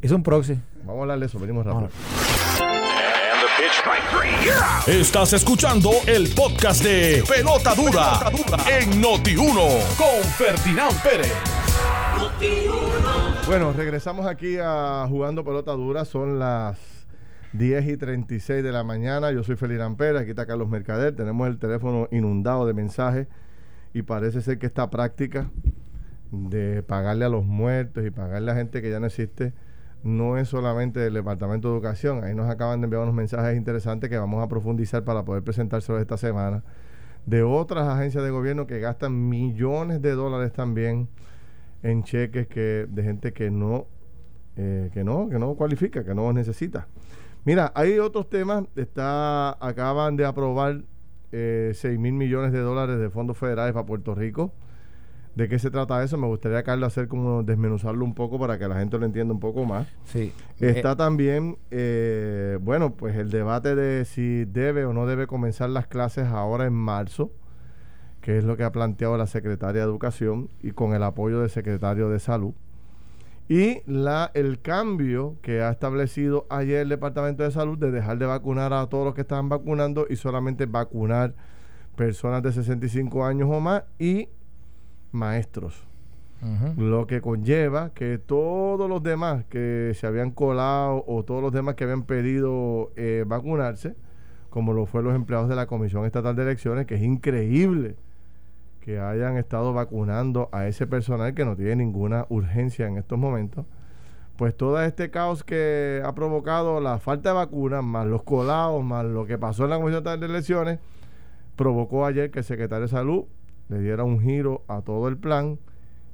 [0.03, 0.59] Hizo un proxy.
[0.81, 1.89] Vamos a hablar de eso, venimos rápido.
[4.87, 8.31] Estás escuchando el podcast de Pelota Dura,
[8.71, 11.33] en Noti1 con Ferdinand Pérez.
[13.47, 16.05] Bueno, regresamos aquí a Jugando Pelota Dura.
[16.05, 16.79] Son las
[17.53, 19.33] 10 y 36 de la mañana.
[19.33, 21.15] Yo soy Ferdinand Pérez, aquí está Carlos Mercader.
[21.15, 23.27] Tenemos el teléfono inundado de mensajes
[23.93, 25.51] y parece ser que esta práctica
[26.31, 29.53] de pagarle a los muertos y pagarle a gente que ya no existe
[30.05, 32.23] no es solamente del Departamento de Educación.
[32.23, 36.01] Ahí nos acaban de enviar unos mensajes interesantes que vamos a profundizar para poder presentárselos
[36.01, 36.63] esta semana.
[37.25, 41.09] De otras agencias de gobierno que gastan millones de dólares también
[41.83, 43.87] en cheques que de gente que no,
[44.57, 46.87] eh, que no, que no cualifica, que no necesita.
[47.47, 48.65] Mira, hay otros temas.
[48.77, 50.83] Está, acaban de aprobar
[51.33, 54.53] eh, 6 mil millones de dólares de fondos federales para Puerto Rico
[55.35, 56.17] de qué se trata eso.
[56.17, 59.41] Me gustaría, Carlos, hacer como desmenuzarlo un poco para que la gente lo entienda un
[59.41, 59.89] poco más.
[60.05, 60.33] Sí.
[60.61, 65.71] Está eh, también, eh, bueno, pues el debate de si debe o no debe comenzar
[65.71, 67.33] las clases ahora en marzo,
[68.21, 71.51] que es lo que ha planteado la secretaria de Educación y con el apoyo del
[71.51, 72.55] secretario de Salud.
[73.47, 78.25] Y la, el cambio que ha establecido ayer el Departamento de Salud de dejar de
[78.25, 81.35] vacunar a todos los que estaban vacunando y solamente vacunar
[81.95, 84.29] personas de 65 años o más y
[85.15, 85.87] maestros.
[86.77, 91.75] Lo que conlleva que todos los demás que se habían colado o todos los demás
[91.75, 93.95] que habían pedido eh, vacunarse,
[94.51, 97.97] como lo fue los empleados de la Comisión Estatal de Elecciones, que es increíble
[98.81, 103.65] que hayan estado vacunando a ese personal que no tiene ninguna urgencia en estos momentos,
[104.37, 109.07] pues todo este caos que ha provocado la falta de vacunas, más los colados, más
[109.07, 110.79] lo que pasó en la Comisión de Elecciones,
[111.57, 113.25] provocó ayer que el secretario de Salud
[113.69, 115.59] le diera un giro a todo el plan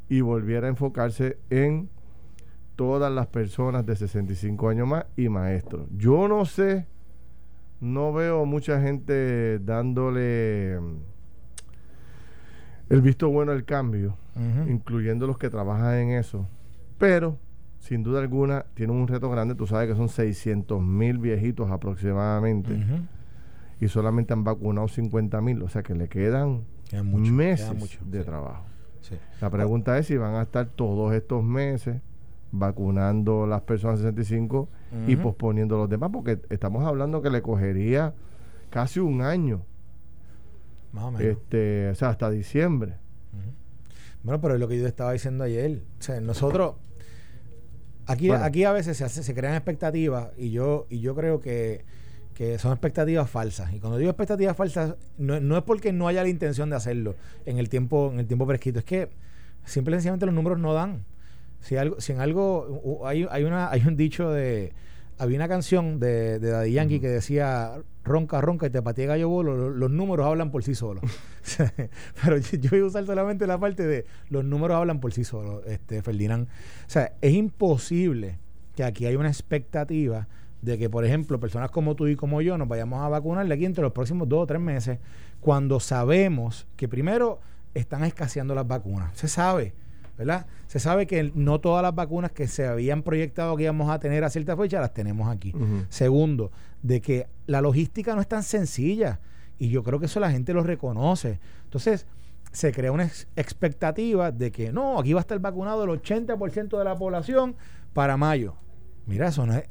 [0.08, 1.88] y volviera a enfocarse en
[2.76, 5.86] todas las personas de 65 años más y maestros.
[5.96, 6.86] Yo no sé,
[7.80, 10.96] no veo mucha gente dándole mm,
[12.90, 14.16] el visto bueno al cambio,
[14.66, 16.48] incluyendo los que trabajan en eso,
[16.98, 17.38] pero
[17.80, 19.54] sin duda alguna, tienen un reto grande.
[19.54, 22.78] Tú sabes que son 600 mil viejitos aproximadamente.
[23.80, 25.62] Y solamente han vacunado 50 mil.
[25.62, 26.64] O sea que le quedan
[27.03, 28.64] meses de trabajo.
[29.40, 32.00] La pregunta es si van a estar todos estos meses
[32.53, 34.68] vacunando las personas 65
[35.07, 38.14] y posponiendo los demás, porque estamos hablando que le cogería
[38.70, 39.62] casi un año.
[40.92, 41.26] Más o menos.
[41.26, 42.96] Este, o sea, hasta diciembre.
[44.22, 45.83] Bueno, pero es lo que yo estaba diciendo ayer.
[45.98, 46.74] O sea, nosotros
[48.11, 51.85] Aquí, aquí a veces se, hace, se crean expectativas y yo, y yo creo que,
[52.59, 53.72] son expectativas falsas.
[53.74, 57.14] Y cuando digo expectativas falsas, no, es porque no haya la intención de hacerlo
[57.46, 59.11] en el tiempo, en el tiempo prescrito, es que
[59.64, 61.05] simple y sencillamente los números no dan.
[61.61, 64.72] Si algo, si en algo hay, hay una, hay un dicho de
[65.20, 67.74] había una canción de, de Daddy Yankee que decía
[68.05, 71.05] ronca, ronca y te patea gallo bolo, los, números hablan por sí solos.
[72.24, 75.62] Pero yo, voy a usar solamente la parte de los números hablan por sí solos,
[75.66, 76.48] este, Ferdinand.
[76.48, 78.38] O sea, es imposible
[78.74, 80.26] que aquí haya una expectativa
[80.62, 83.64] de que, por ejemplo, personas como tú y como yo nos vayamos a vacunar aquí
[83.64, 84.99] entre los próximos dos o tres meses,
[85.40, 87.40] cuando sabemos que primero
[87.75, 89.16] están escaseando las vacunas.
[89.16, 89.75] Se sabe
[90.20, 90.44] ¿verdad?
[90.66, 94.23] Se sabe que no todas las vacunas que se habían proyectado que íbamos a tener
[94.23, 95.55] a cierta fecha las tenemos aquí.
[95.88, 99.18] Segundo, de que la logística no es tan sencilla
[99.59, 101.40] y yo creo que eso la gente lo reconoce.
[101.64, 102.07] Entonces,
[102.53, 106.85] se crea una expectativa de que no, aquí va a estar vacunado el 80% de
[106.85, 107.57] la población
[107.94, 108.57] para mayo.
[109.07, 109.70] Mira, eso no es,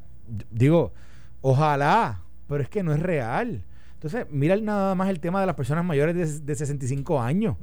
[0.52, 0.94] digo,
[1.42, 3.64] ojalá, pero es que no es real.
[3.94, 7.58] Entonces, mira nada más el tema de las personas mayores de, 65 años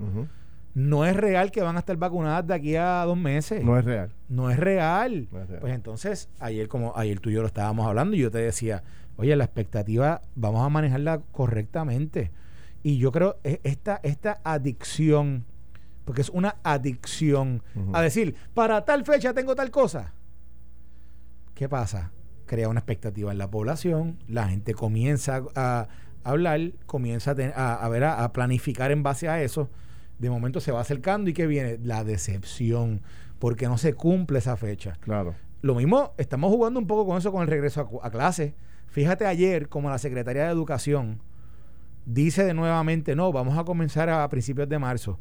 [0.77, 3.65] no es real que van a estar vacunadas de aquí a dos meses.
[3.65, 4.13] No es real.
[4.29, 5.27] No es real.
[5.59, 8.83] Pues entonces, ayer como ayer tú y yo lo estábamos hablando y yo te decía,
[9.17, 12.31] oye, la expectativa vamos a manejarla correctamente.
[12.83, 15.47] Y yo creo e, esta, esta adicción,
[16.05, 17.63] porque es una adicción,
[17.95, 20.13] a decir, para tal fecha tengo tal cosa.
[21.55, 22.13] ¿Qué pasa?
[22.47, 25.89] Crea una expectativa en la población, la gente comienza a,
[26.25, 29.69] hablar, comienza a, ver, a planificar en base a eso
[30.19, 33.03] de momento se va acercando y que viene la decepción
[33.39, 34.97] porque no se cumple esa fecha.
[35.01, 35.35] Claro.
[35.63, 38.55] Lo mismo, estamos jugando un poco con eso con el regreso a, clase.
[38.87, 41.21] Fíjate ayer como la Secretaría de Educación
[42.07, 45.19] dice de nuevamente, no, vamos a comenzar a, principios de marzo,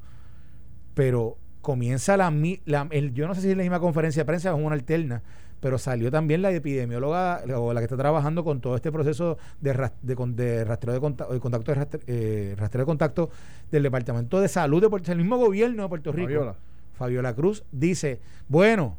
[0.93, 2.31] pero comienza la,
[2.65, 4.75] la el, yo no sé si es la misma conferencia de prensa o es una
[4.75, 5.23] alterna,
[5.59, 9.89] pero salió también la epidemióloga o la que está trabajando con todo este proceso de,
[10.01, 11.73] de, rastreo de, contacto,
[12.07, 13.29] eh, rastreo de contacto
[13.71, 16.27] del Departamento de Salud de Puerto, el mismo gobierno de Puerto Rico.
[16.27, 16.55] Fabiola.
[16.93, 18.97] Fabiola Cruz dice, bueno,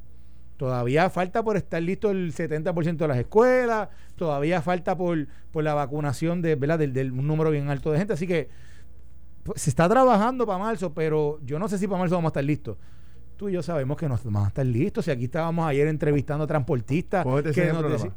[0.57, 5.75] todavía falta por estar listo el 70% de las escuelas, todavía falta por, por la
[5.75, 6.79] vacunación de, ¿verdad?
[6.79, 8.49] Del, del, un número bien alto de gente, así que
[9.45, 12.33] pues, se está trabajando para marzo, pero yo no sé si para marzo vamos a
[12.33, 12.77] estar listos
[13.37, 15.05] tú y yo sabemos que nos vamos a estar listos.
[15.05, 17.27] Si aquí estábamos ayer entrevistando a transportistas.
[17.45, 18.15] ese, ejemplo nada más.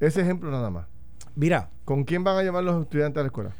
[0.00, 0.86] ese ejemplo nada más.
[1.34, 1.70] Mira.
[1.84, 3.54] ¿Con quién van a llevar los estudiantes a la escuela?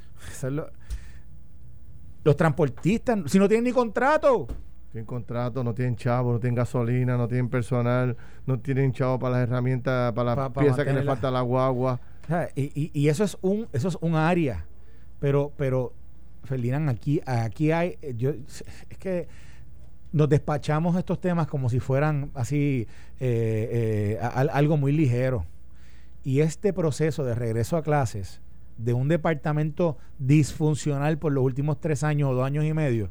[2.24, 4.46] los transportistas, si no tienen ni contrato.
[4.92, 9.38] Tienen contrato, no tienen chavo, no tienen gasolina, no tienen personal, no tienen chavo para
[9.38, 12.00] las herramientas, para las piezas que les falta la guagua.
[12.54, 14.66] y, y, eso es un eso es un área.
[15.18, 15.94] Pero, pero,
[16.44, 17.96] Ferdinand, aquí, aquí hay.
[18.16, 19.28] Yo, es que
[20.12, 22.86] nos despachamos estos temas como si fueran así
[23.18, 25.46] eh, eh, algo muy ligero.
[26.22, 28.40] Y este proceso de regreso a clases
[28.76, 33.10] de un departamento disfuncional por los últimos tres años o dos años y medio,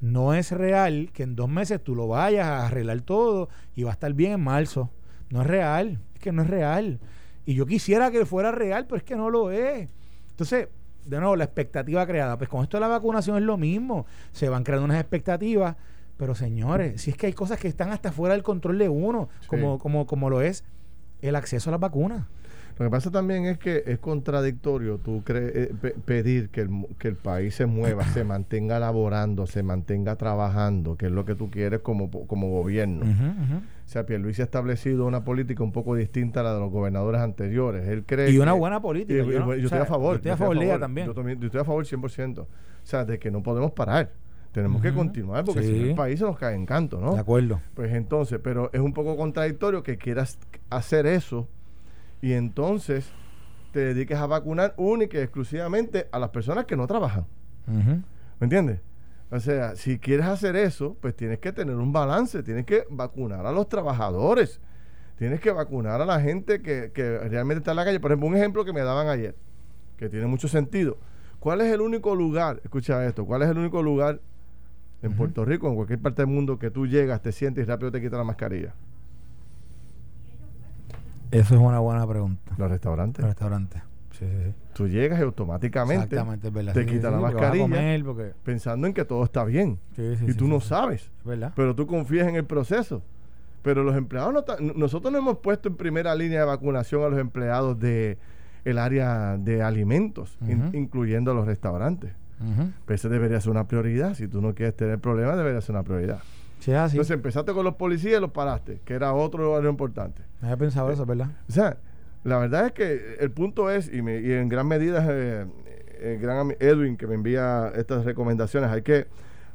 [0.00, 3.90] no es real que en dos meses tú lo vayas a arreglar todo y va
[3.90, 4.90] a estar bien en marzo.
[5.30, 7.00] No es real, es que no es real.
[7.46, 9.88] Y yo quisiera que fuera real, pero es que no lo es.
[10.30, 10.68] Entonces,
[11.04, 12.36] de nuevo, la expectativa creada.
[12.36, 14.06] Pues con esto de la vacunación es lo mismo.
[14.32, 15.76] Se van creando unas expectativas
[16.16, 19.28] pero señores, si es que hay cosas que están hasta fuera del control de uno,
[19.46, 20.64] como, como, como lo es
[21.22, 22.26] el acceso a las vacunas.
[22.78, 25.72] Lo que pasa también es que es contradictorio tú eh,
[26.04, 31.06] pedir que el, que el país se mueva, se mantenga laborando, se mantenga trabajando, que
[31.06, 33.04] es lo que tú quieres como, como gobierno.
[33.04, 37.20] O sea, Pierluisi ha establecido una política un poco distinta a la de los gobernadores
[37.20, 37.86] anteriores.
[37.86, 39.22] Él cree y una buena política.
[39.22, 40.14] yo, estoy a favor.
[40.14, 41.12] Yo estoy a favor, también.
[41.12, 42.38] Yo, estoy a favor 100%.
[42.40, 42.46] O
[42.82, 44.10] sea, de que no podemos parar
[44.54, 47.14] Tenemos que continuar porque si no el país se nos cae en canto, ¿no?
[47.14, 47.60] De acuerdo.
[47.74, 50.38] Pues entonces, pero es un poco contradictorio que quieras
[50.70, 51.48] hacer eso
[52.22, 53.10] y entonces
[53.72, 57.26] te dediques a vacunar única y exclusivamente a las personas que no trabajan.
[57.66, 58.04] ¿Me
[58.44, 58.78] entiendes?
[59.32, 63.46] O sea, si quieres hacer eso, pues tienes que tener un balance, tienes que vacunar
[63.46, 64.60] a los trabajadores,
[65.16, 67.98] tienes que vacunar a la gente que, que realmente está en la calle.
[67.98, 69.34] Por ejemplo, un ejemplo que me daban ayer,
[69.96, 70.96] que tiene mucho sentido.
[71.40, 74.20] ¿Cuál es el único lugar, escucha esto, cuál es el único lugar
[75.06, 77.90] en Puerto Rico, en cualquier parte del mundo, que tú llegas, te sientes y rápido
[77.90, 78.74] te quitas la mascarilla?
[81.30, 82.52] Eso es una buena pregunta.
[82.56, 83.20] Los restaurantes.
[83.20, 83.82] Los restaurantes.
[84.12, 84.54] Sí, sí, sí.
[84.74, 86.16] Tú llegas y automáticamente
[86.72, 89.78] te quitas la mascarilla pensando en que todo está bien.
[89.96, 91.10] y tú no sabes.
[91.56, 93.02] Pero tú confías en el proceso.
[93.62, 97.18] Pero los empleados, no nosotros no hemos puesto en primera línea de vacunación a los
[97.18, 98.18] empleados de
[98.64, 100.38] el área de alimentos,
[100.72, 102.12] incluyendo los restaurantes.
[102.84, 104.14] Pero eso debería ser una prioridad.
[104.14, 106.20] Si tú no quieres tener problemas, debería ser una prioridad.
[106.66, 110.22] Entonces empezaste con los policías y los paraste, que era otro área importante.
[110.40, 111.28] No había pensado eso, ¿verdad?
[111.48, 111.76] O sea,
[112.22, 115.46] la verdad es que el punto es, y, en gran medida eh,
[116.00, 119.06] el gran Edwin que me envía estas recomendaciones, hay que,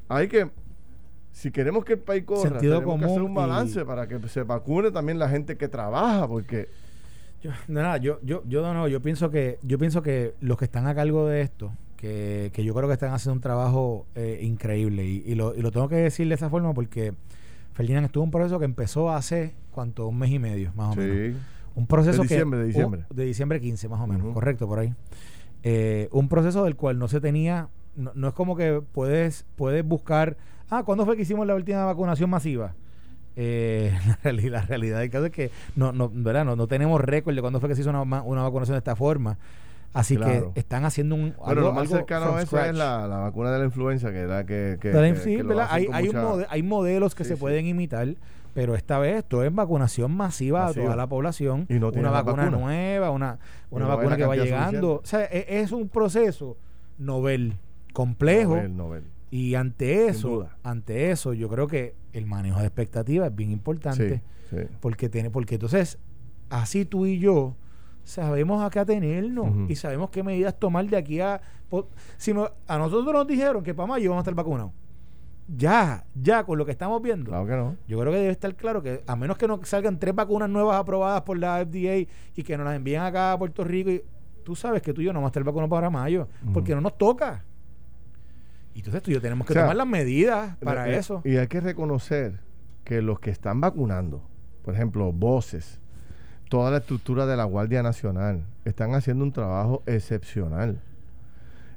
[0.08, 0.52] hay que
[1.32, 4.92] si queremos que el país corra, tenemos que hacer un balance para que se vacune
[4.92, 6.70] también la gente que trabaja, porque
[7.42, 10.86] yo, nada, yo, yo, yo no, yo pienso que, yo pienso que los que están
[10.88, 15.36] a cargo de esto, que, yo creo que están haciendo un trabajo eh, increíble, y,
[15.36, 17.14] lo, y lo tengo que decir de esa forma porque
[17.74, 21.00] Ferdinand estuvo en un proceso que empezó hace cuánto, un mes y medio, más o
[21.00, 21.36] menos
[21.76, 23.06] un proceso de diciembre, de diciembre.
[23.10, 24.94] de diciembre 15, más o menos, correcto, por ahí.
[25.64, 30.38] Eh, un proceso del cual no se tenía, no, es como que puedes, puedes buscar,
[30.70, 32.74] ah, ¿cuándo fue que hicimos la última vacunación masiva?
[33.36, 36.44] Eh, la, realidad, la, realidad del caso es que no, no, ¿verdad?
[36.44, 38.96] no, no tenemos récord de cuándo fue que se hizo una, una vacunación de esta
[38.96, 39.38] forma.
[39.94, 41.36] Así que están haciendo un.
[41.48, 44.46] Pero lo más cercano a eso es la, la, vacuna de la influenza, que era
[44.46, 44.78] que.
[44.80, 46.12] que, hay, hay,
[46.50, 48.16] hay, modelos que se pueden imitar
[48.54, 51.66] pero esta vez esto es vacunación masiva, a toda la población.
[51.70, 54.96] Y no una vacuna, nueva, una, una vacuna que va llegando.
[54.96, 56.58] O sea, e, es, un proceso
[56.98, 57.56] novel,
[57.94, 58.58] complejo.
[59.32, 64.24] Y ante eso, ante eso, yo creo que el manejo de expectativas es bien importante.
[64.80, 66.00] Porque tiene, porque entonces,
[66.50, 67.56] así tú y yo
[68.10, 71.42] sabemos a qué atenernos y sabemos qué medidas tomar de aquí a.
[72.18, 72.32] Si
[72.68, 74.72] a nosotros nos dijeron que para mayo vamos a estar vacunados
[75.56, 77.32] ya, ya con lo que estamos viendo.
[77.32, 77.76] Claro que no.
[77.88, 80.80] Yo creo que debe estar claro que a menos que no salgan tres vacunas nuevas
[80.80, 84.04] aprobadas por la FDA y que nos las envíen acá a Puerto Rico, y
[84.44, 86.82] tú sabes que tú y yo no vamos a estar vacunados para mayo, porque no
[86.82, 87.44] nos toca.
[88.74, 91.22] Y entonces tú y yo tenemos que tomar las medidas para eso.
[91.26, 92.42] Y hay que reconocer
[92.84, 94.22] que los que están vacunando,
[94.64, 95.80] por ejemplo, voces,
[96.50, 100.82] toda la estructura de la Guardia Nacional, están haciendo un trabajo excepcional.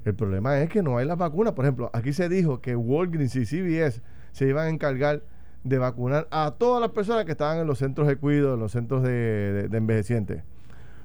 [0.05, 1.53] El problema es que no hay las vacunas.
[1.53, 4.01] Por ejemplo, aquí se dijo que Walgreens y CVS
[4.33, 5.23] se iban a encargar
[5.63, 8.73] de vacunar a todas las personas que estaban en los centros de cuidado, en los
[8.73, 10.43] centros de, envejecientes.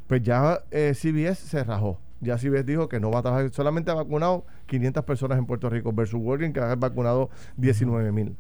[0.08, 2.00] Pues ya eh, CVS se rajó.
[2.22, 5.70] Ya CVS dijo que no va a trabajar, solamente ha vacunado 500 personas en Puerto
[5.70, 8.36] Rico versus Walgreens que ha vacunado 19 mil.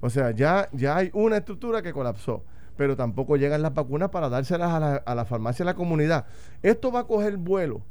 [0.00, 2.42] O sea, ya, ya hay una estructura que colapsó
[2.76, 6.26] pero tampoco llegan las vacunas para dárselas a la, a la farmacia de la comunidad.
[6.62, 7.82] Esto va a coger vuelo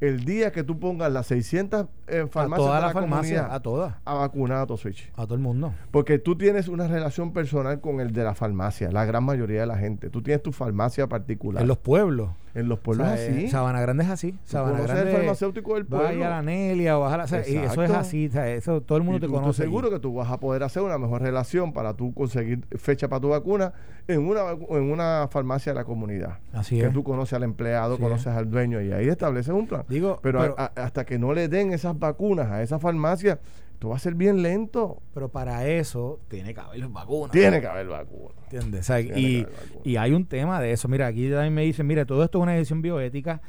[0.00, 3.94] el día que tú pongas las 600 eh, farmacias a toda la, farmacia, a todas.
[4.04, 5.72] a vacunar a tu switch a todo el mundo.
[5.90, 9.66] Porque tú tienes una relación personal con el de la farmacia la gran mayoría de
[9.66, 10.10] la gente.
[10.10, 11.62] Tú tienes tu farmacia particular.
[11.62, 13.48] En los pueblos en los pueblos así.
[13.48, 14.38] Sabana Grande es así.
[14.44, 15.10] Sabana Grande.
[15.10, 16.06] el farmacéutico del pueblo.
[16.06, 18.30] Vaya a la Nelia o baja la, y eso es así.
[18.32, 19.62] eso, todo el mundo te conoce.
[19.62, 23.20] seguro que tú vas a poder hacer una mejor relación para tú conseguir fecha para
[23.20, 23.72] tu vacuna
[24.06, 26.38] en una, en una farmacia de la comunidad.
[26.52, 26.92] Así que es.
[26.92, 29.84] tú conoces al empleado, conoces al dueño y ahí estableces un plan.
[29.88, 33.40] Digo, pero, hasta que no le den esas vacunas a esa farmacia,
[33.88, 35.02] va a ser bien lento.
[35.12, 37.30] Pero para eso tiene que haber vacunas.
[37.30, 38.36] Tiene que haber vacunas.
[38.50, 38.90] ¿Entiendes?
[39.16, 39.46] y,
[39.84, 40.88] y, hay un tema de eso.
[40.88, 43.40] Mira, aquí también me dicen, mira, todo esto es una decisión bioética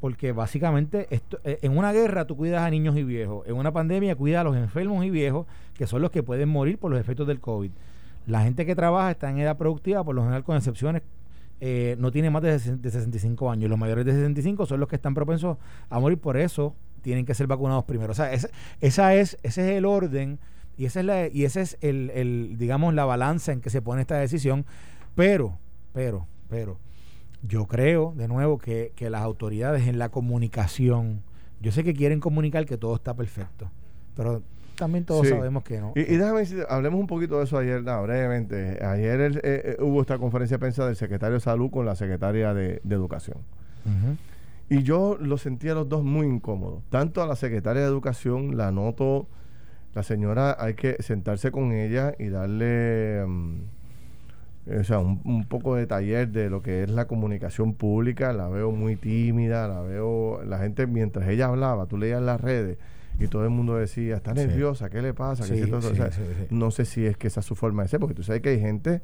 [0.00, 3.70] porque básicamente esto, eh, en una guerra tú cuidas a niños y viejos, en una
[3.70, 6.98] pandemia cuidas a los enfermos y viejos, que son los que pueden morir por los
[6.98, 7.70] efectos del COVID.
[8.26, 11.02] La gente que trabaja está en edad productiva, por lo general con excepciones,
[11.60, 13.68] eh, no tiene más de, de 65 años.
[13.68, 15.58] Los mayores de 65 son los que están propensos
[15.90, 18.12] a morir por eso tienen que ser vacunados primero.
[18.12, 18.48] O sea, esa,
[18.80, 20.38] esa es, ese es el orden
[20.76, 23.82] y esa es la, y ese es el, el, digamos, la balanza en que se
[23.82, 24.64] pone esta decisión.
[25.14, 25.58] Pero,
[25.92, 26.78] pero, pero,
[27.42, 31.22] yo creo, de nuevo, que, que las autoridades en la comunicación,
[31.60, 33.70] yo sé que quieren comunicar que todo está perfecto,
[34.16, 34.42] pero
[34.80, 35.92] también todos sabemos que no.
[35.94, 38.82] Y, déjame decir, hablemos un poquito de eso ayer, brevemente.
[38.82, 42.54] Ayer eh, eh, hubo esta conferencia de prensa del secretario de Salud con la secretaria
[42.54, 43.36] de, Educación.
[44.70, 46.82] Y yo lo sentía a los dos muy incómodos.
[46.88, 49.28] Tanto a la secretaria de Educación la noto
[49.94, 53.24] la señora hay que sentarse con ella y darle...
[53.26, 53.62] Mm,
[54.78, 58.70] o sea, un, poco de taller de lo que es la comunicación pública, la veo
[58.70, 62.78] muy tímida, la veo, la gente mientras ella hablaba, tú leías las redes
[63.18, 65.44] y todo el mundo decía, está nerviosa, ¿qué le pasa?
[66.50, 68.50] no sé si es que esa es su forma de ser, porque tú sabes que
[68.50, 69.00] hay gente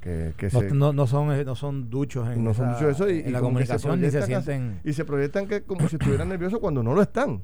[0.00, 0.32] que,
[0.72, 4.80] no, no, son, eh, no son duchos en, eso y, la comunicación ni se sienten...
[4.84, 7.40] Y se proyectan que como si estuvieran nerviosos cuando no lo están.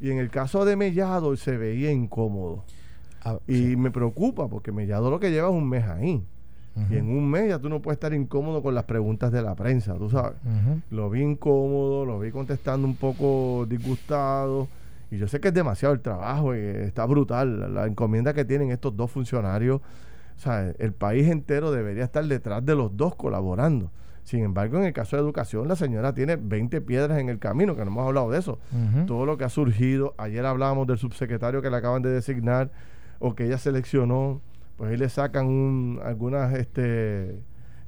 [0.00, 2.64] Y en el caso de Mellado se veía incómodo.
[3.24, 6.24] Ah, y me preocupa porque Mellado lo que lleva es un mes ahí.
[6.90, 9.54] Y en un mes ya tú no puedes estar incómodo con las preguntas de la
[9.54, 10.36] prensa, tú sabes.
[10.90, 14.68] Lo vi incómodo, lo vi contestando un poco disgustado.
[15.10, 18.70] Y yo sé que es demasiado el trabajo y está brutal la, encomienda que tienen
[18.70, 19.80] estos dos funcionarios.
[20.36, 23.90] O sea, el país entero debería estar detrás de los dos colaborando.
[24.24, 27.76] Sin embargo, en el caso de educación, la señora tiene 20 piedras en el camino,
[27.76, 28.58] que no hemos hablado de eso.
[29.06, 30.14] Todo lo que ha surgido.
[30.18, 32.70] Ayer hablábamos del subsecretario que le acaban de designar
[33.20, 34.42] o que ella seleccionó
[34.76, 37.40] pues ahí le sacan algunas este,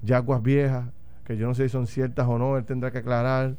[0.03, 0.87] yaguas viejas,
[1.25, 3.57] que yo no sé si son ciertas o no, él tendrá que aclarar.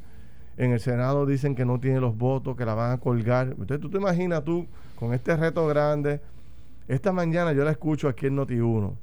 [0.58, 3.50] En el Senado dicen que no tiene los votos, que la van a colgar.
[3.50, 6.22] Entonces tú te imaginas tú, con este reto grande,
[6.90, 8.98] esta mañana yo la escucho aquí en Noti1.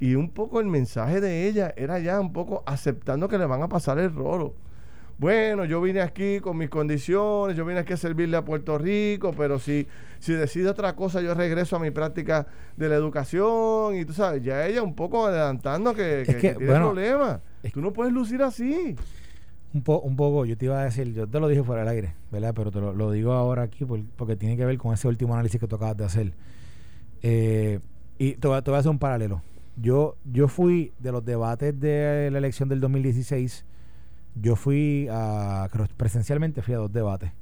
[0.00, 3.62] Y un poco el mensaje de ella era ya un poco aceptando que le van
[3.62, 4.54] a pasar el rolo
[5.16, 9.32] bueno, yo vine aquí con mis condiciones, yo vine aquí a servirle a Puerto Rico,
[9.36, 9.86] pero si,
[10.18, 14.42] si decide otra cosa, yo regreso a mi práctica de la educación y tú sabes,
[14.42, 17.40] ya ella un poco adelantando que, tiene problemas.
[17.72, 18.96] Tú no puedes lucir así.
[19.72, 22.14] Un, un poco, yo te iba a decir, yo te lo dije fuera del aire,
[22.32, 22.52] ¿verdad?
[22.54, 25.68] Pero te lo, digo ahora aquí porque tiene que ver con ese último análisis que
[25.68, 26.32] tú acabas de hacer.
[27.26, 27.80] Eh,
[28.18, 29.42] y te voy, te voy a hacer un paralelo.
[29.76, 33.64] Yo, yo fui de los debates de la elección del 2016
[34.34, 37.32] yo fui a, presencialmente fui a dos debates.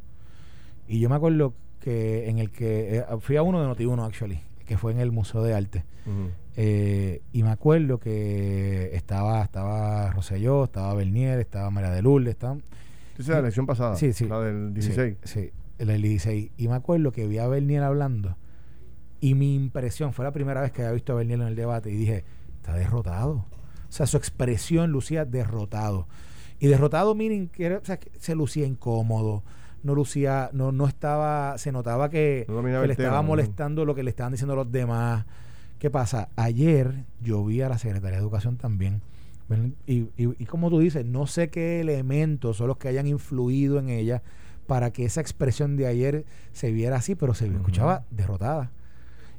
[0.88, 4.40] Y yo me acuerdo que en el que, eh, fui a uno de Noti1 actually,
[4.66, 5.84] que fue en el Museo de Arte.
[6.56, 12.62] Eh, y me acuerdo que estaba, estaba Roselló, estaba Bernier, estaba María de Lourdes, estaban...
[13.14, 13.96] ¿Esa es la elección pasada?
[13.96, 14.26] Sí, sí.
[14.26, 15.16] La del 16.
[15.22, 16.50] Sí, el del 16.
[16.56, 18.36] Y me acuerdo que vi a Bernier hablando
[19.22, 21.92] y mi impresión, fue la primera vez que había visto a Bernier en el debate
[21.92, 22.24] y dije,
[22.56, 23.34] está derrotado.
[23.34, 23.46] O
[23.88, 26.08] sea, su expresión lucía derrotado.
[26.58, 27.80] Y derrotado, miren, que,
[28.18, 29.44] se lucía incómodo,
[29.84, 34.32] no lucía, no, no estaba, se notaba que, le estaba molestando lo que le estaban
[34.32, 35.24] diciendo los demás.
[35.78, 36.28] ¿Qué pasa?
[36.34, 39.02] Ayer yo vi a la Secretaría de Educación también.
[39.86, 43.88] Y, y, como tú dices, no sé qué elementos son los que hayan influido en
[43.88, 44.22] ella
[44.66, 48.72] para que esa expresión de ayer se viera así, pero se escuchaba derrotada.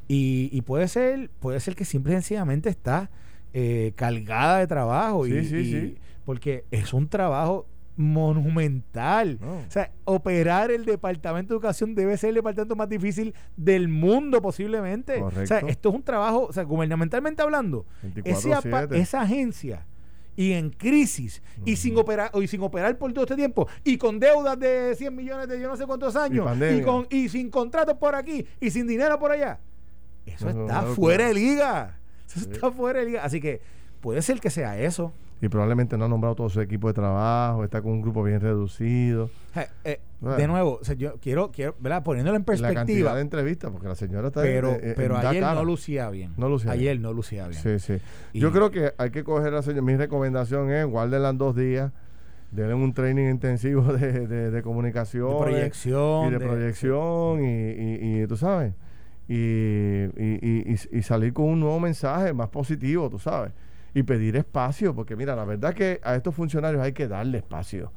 [0.08, 3.10] Y, y, puede ser, puede ser que simple y sencillamente está
[3.54, 5.26] eh, cargada de trabajo.
[5.28, 9.39] y, sí, porque es un trabajo monumental.
[9.41, 14.41] O sea, operar el Departamento de Educación debe ser el departamento más difícil del mundo
[14.41, 15.22] posiblemente.
[15.22, 17.86] O sea, esto es un trabajo, o sea, gubernamentalmente hablando,
[18.24, 19.86] esa agencia
[20.36, 24.20] y en crisis y sin operar y sin operar por todo este tiempo y con
[24.20, 27.97] deudas de 100 millones de yo no sé cuántos años y, con y sin contratos
[27.99, 29.60] por aquí y sin dinero por allá.
[30.26, 31.99] Eso está fuera de liga.
[32.28, 33.61] Eso está fuera de liga, así que
[34.01, 35.13] puede ser que sea eso
[35.43, 38.39] y probablemente no ha nombrado todo su equipo de trabajo, está con un grupo bien
[38.39, 39.30] reducido.
[39.84, 42.01] Eh, de nuevo, yo quiero, quiero ¿verdad?
[42.01, 42.74] poniéndolo en perspectiva.
[42.74, 46.34] La cantidad de entrevistas, porque la señora está Pero, pero ayer no lucía bien.
[46.38, 47.61] No lucía ayer no lucía bien.
[47.61, 48.01] Sí, sí.
[48.34, 49.82] yo creo que hay que coger a la señora.
[49.82, 51.91] Mi recomendación es guárdenla dos días
[52.51, 55.30] denle un training intensivo de, de, comunicación.
[55.30, 56.28] De proyección.
[56.28, 58.74] Y de, proyección, y, y, tú sabes.
[59.28, 59.36] Y,
[60.17, 63.53] y, y, salir con un nuevo mensaje más positivo, tú sabes
[63.93, 67.91] y pedir espacio, porque mira, la verdad que a estos funcionarios hay que darle espacio.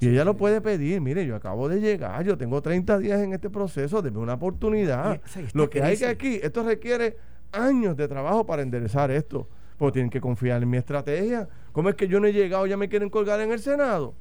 [0.00, 3.34] Y ella lo puede pedir, mire, yo acabo de llegar, yo tengo 30 días en
[3.34, 5.20] este proceso, denme una oportunidad.
[5.52, 7.18] Lo que hay que aquí, esto requiere
[7.52, 9.46] años de trabajo para enderezar esto,
[9.76, 11.48] porque tienen que confiar en mi estrategia.
[11.72, 14.14] ¿Cómo es que yo no he llegado, ya me quieren colgar en el Senado?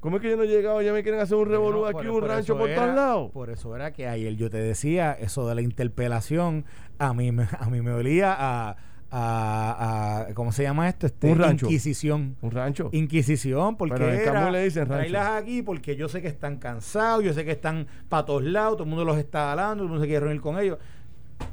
[0.00, 2.22] ¿Cómo es que yo no he llegado, ya me quieren hacer un revolú aquí, un
[2.22, 3.30] rancho por todos lados?
[3.32, 6.64] Por eso era que ayer yo te decía, eso de la interpelación,
[6.98, 8.76] a mí, a mí me olía a
[9.10, 11.06] a, ¿cómo se llama esto?
[11.06, 11.66] Este, un rancho.
[11.66, 12.36] Inquisición.
[12.42, 12.90] Un rancho.
[12.92, 15.18] Inquisición, porque Pero en era, le dicen rancho.
[15.18, 18.84] aquí porque yo sé que están cansados, yo sé que están para todos lados, todo
[18.84, 20.78] el mundo los está hablando, todo el mundo se quiere reunir con ellos.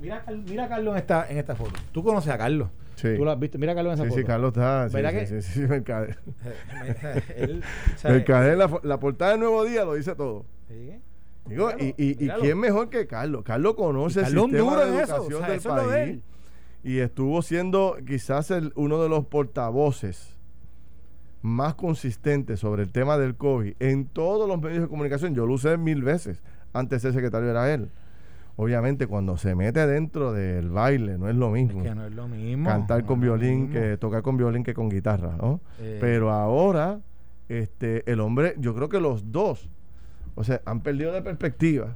[0.02, 1.80] Mira, mira a Carlos en esta, en esta foto.
[1.92, 2.70] Tú conoces a Carlos.
[2.96, 3.16] Sí.
[3.18, 3.58] Tú lo has visto.
[3.58, 4.20] Mira a Carlos en esa foto.
[4.20, 4.88] Sí, Carlos está.
[4.88, 5.26] ¿Verdad sí, que?
[5.28, 6.18] Sí, sí, sí, Mercader.
[8.04, 10.46] Mercader, la, la portada del Nuevo Día lo dice todo.
[10.68, 11.02] Sí.
[11.48, 13.44] Digo, y, y, y, quién mejor que Carlos?
[13.44, 16.20] Carlos conoce el sistema de educación del país
[16.84, 20.36] y estuvo siendo quizás el, uno de los portavoces
[21.42, 25.36] más consistentes sobre el tema del COVID en todos los medios de comunicación.
[25.36, 26.42] Yo lo usé mil veces.
[26.74, 27.92] Antes el secretario era él.
[28.56, 31.82] Obviamente cuando se mete dentro del baile no es lo mismo.
[31.82, 32.70] Es que no es lo mismo.
[32.70, 35.62] Cantar con violín que tocar con violín que con guitarra, ¿no?
[35.80, 35.98] Eh.
[36.00, 37.00] Pero ahora
[37.50, 39.70] este el hombre, yo creo que los dos
[40.36, 41.96] o sea, han perdido de perspectiva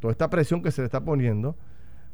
[0.00, 1.56] toda esta presión que se le está poniendo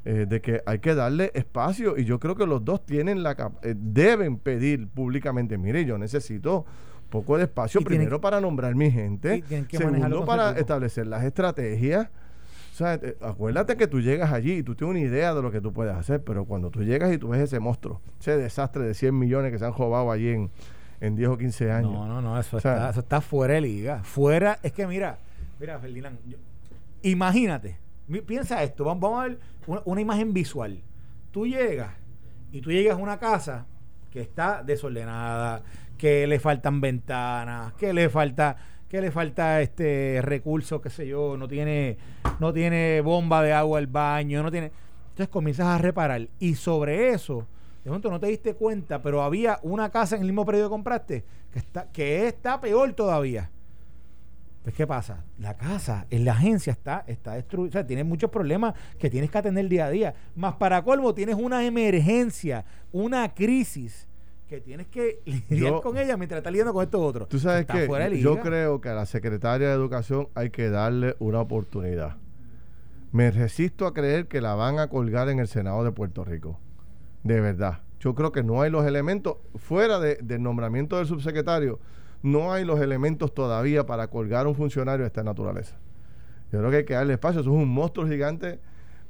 [0.05, 3.53] eh, de que hay que darle espacio y yo creo que los dos tienen la
[3.63, 6.65] eh, deben pedir públicamente, mire, yo necesito
[7.11, 12.09] poco de espacio primero para nombrar mi gente, segundo para establecer las estrategias.
[12.77, 15.51] O sea, eh, acuérdate que tú llegas allí y tú tienes una idea de lo
[15.51, 18.85] que tú puedes hacer, pero cuando tú llegas y tú ves ese monstruo, ese desastre
[18.85, 20.51] de 100 millones que se han robado allí en,
[21.01, 21.93] en 10 o 15 años.
[21.93, 24.05] No, no, no, eso, está, eso está fuera de liga.
[24.05, 25.19] Fuera, es que mira,
[25.59, 26.19] Mira, Ferdinand,
[27.01, 27.79] imagínate,
[28.27, 29.39] piensa esto, vamos, a ver
[29.87, 30.83] una, imagen visual.
[31.31, 31.95] Tú llegas
[32.53, 33.65] y tú llegas a una casa
[34.11, 35.63] que está desordenada,
[35.97, 38.57] que le faltan ventanas, que le falta
[38.89, 41.97] que le falta este recurso, qué sé yo, no tiene
[42.39, 44.71] no tiene bomba de agua al baño, no tiene
[45.11, 47.47] entonces comienzas a reparar y sobre eso
[47.83, 50.71] de momento no te diste cuenta, pero había una casa en el mismo periodo que
[50.71, 53.51] compraste que está que está peor todavía.
[54.67, 55.23] Pues, ¿qué pasa?
[55.39, 57.69] La casa, en la agencia está, está destruida.
[57.69, 60.15] O sea, tienes muchos problemas que tienes que atender día a día.
[60.35, 64.09] Más para colmo, tienes una emergencia, una crisis
[64.47, 65.21] que tienes que
[65.51, 67.29] lidiar con ella mientras estás lidiando con estos otros.
[67.29, 67.89] Tú sabes que
[68.21, 72.17] yo creo que a la secretaria de Educación hay que darle una oportunidad.
[73.13, 76.59] Me resisto a creer que la van a colgar en el Senado de Puerto Rico.
[77.23, 77.81] De verdad.
[77.99, 81.81] Yo creo que no hay los elementos fuera del nombramiento del subsecretario
[82.27, 85.77] no hay los elementos todavía para colgar un funcionario de esta naturaleza.
[86.53, 88.61] Yo creo que hay que darle espacio, eso es un monstruo gigante,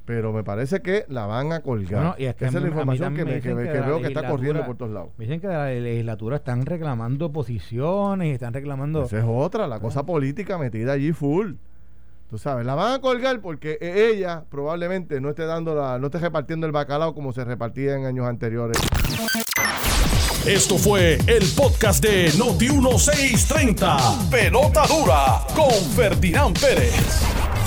[0.07, 2.15] pero me parece que la van a colgar.
[2.17, 5.09] Esa es la información que, veo que está corriendo por todos lados.
[5.17, 9.03] dicen que la legislatura están reclamando posiciones, están reclamando...
[9.03, 11.55] Esa es otra, la cosa política metida allí full.
[12.29, 16.07] Tú sabes, la van a colgar porque e-, ella probablemente no esté dando la, no
[16.07, 18.77] esté repartiendo el bacalao como se repartía en años anteriores.
[20.45, 24.29] Esto fue el podcast de Noti1630.
[24.29, 27.36] Pelota dura con Ferdinand Pérez.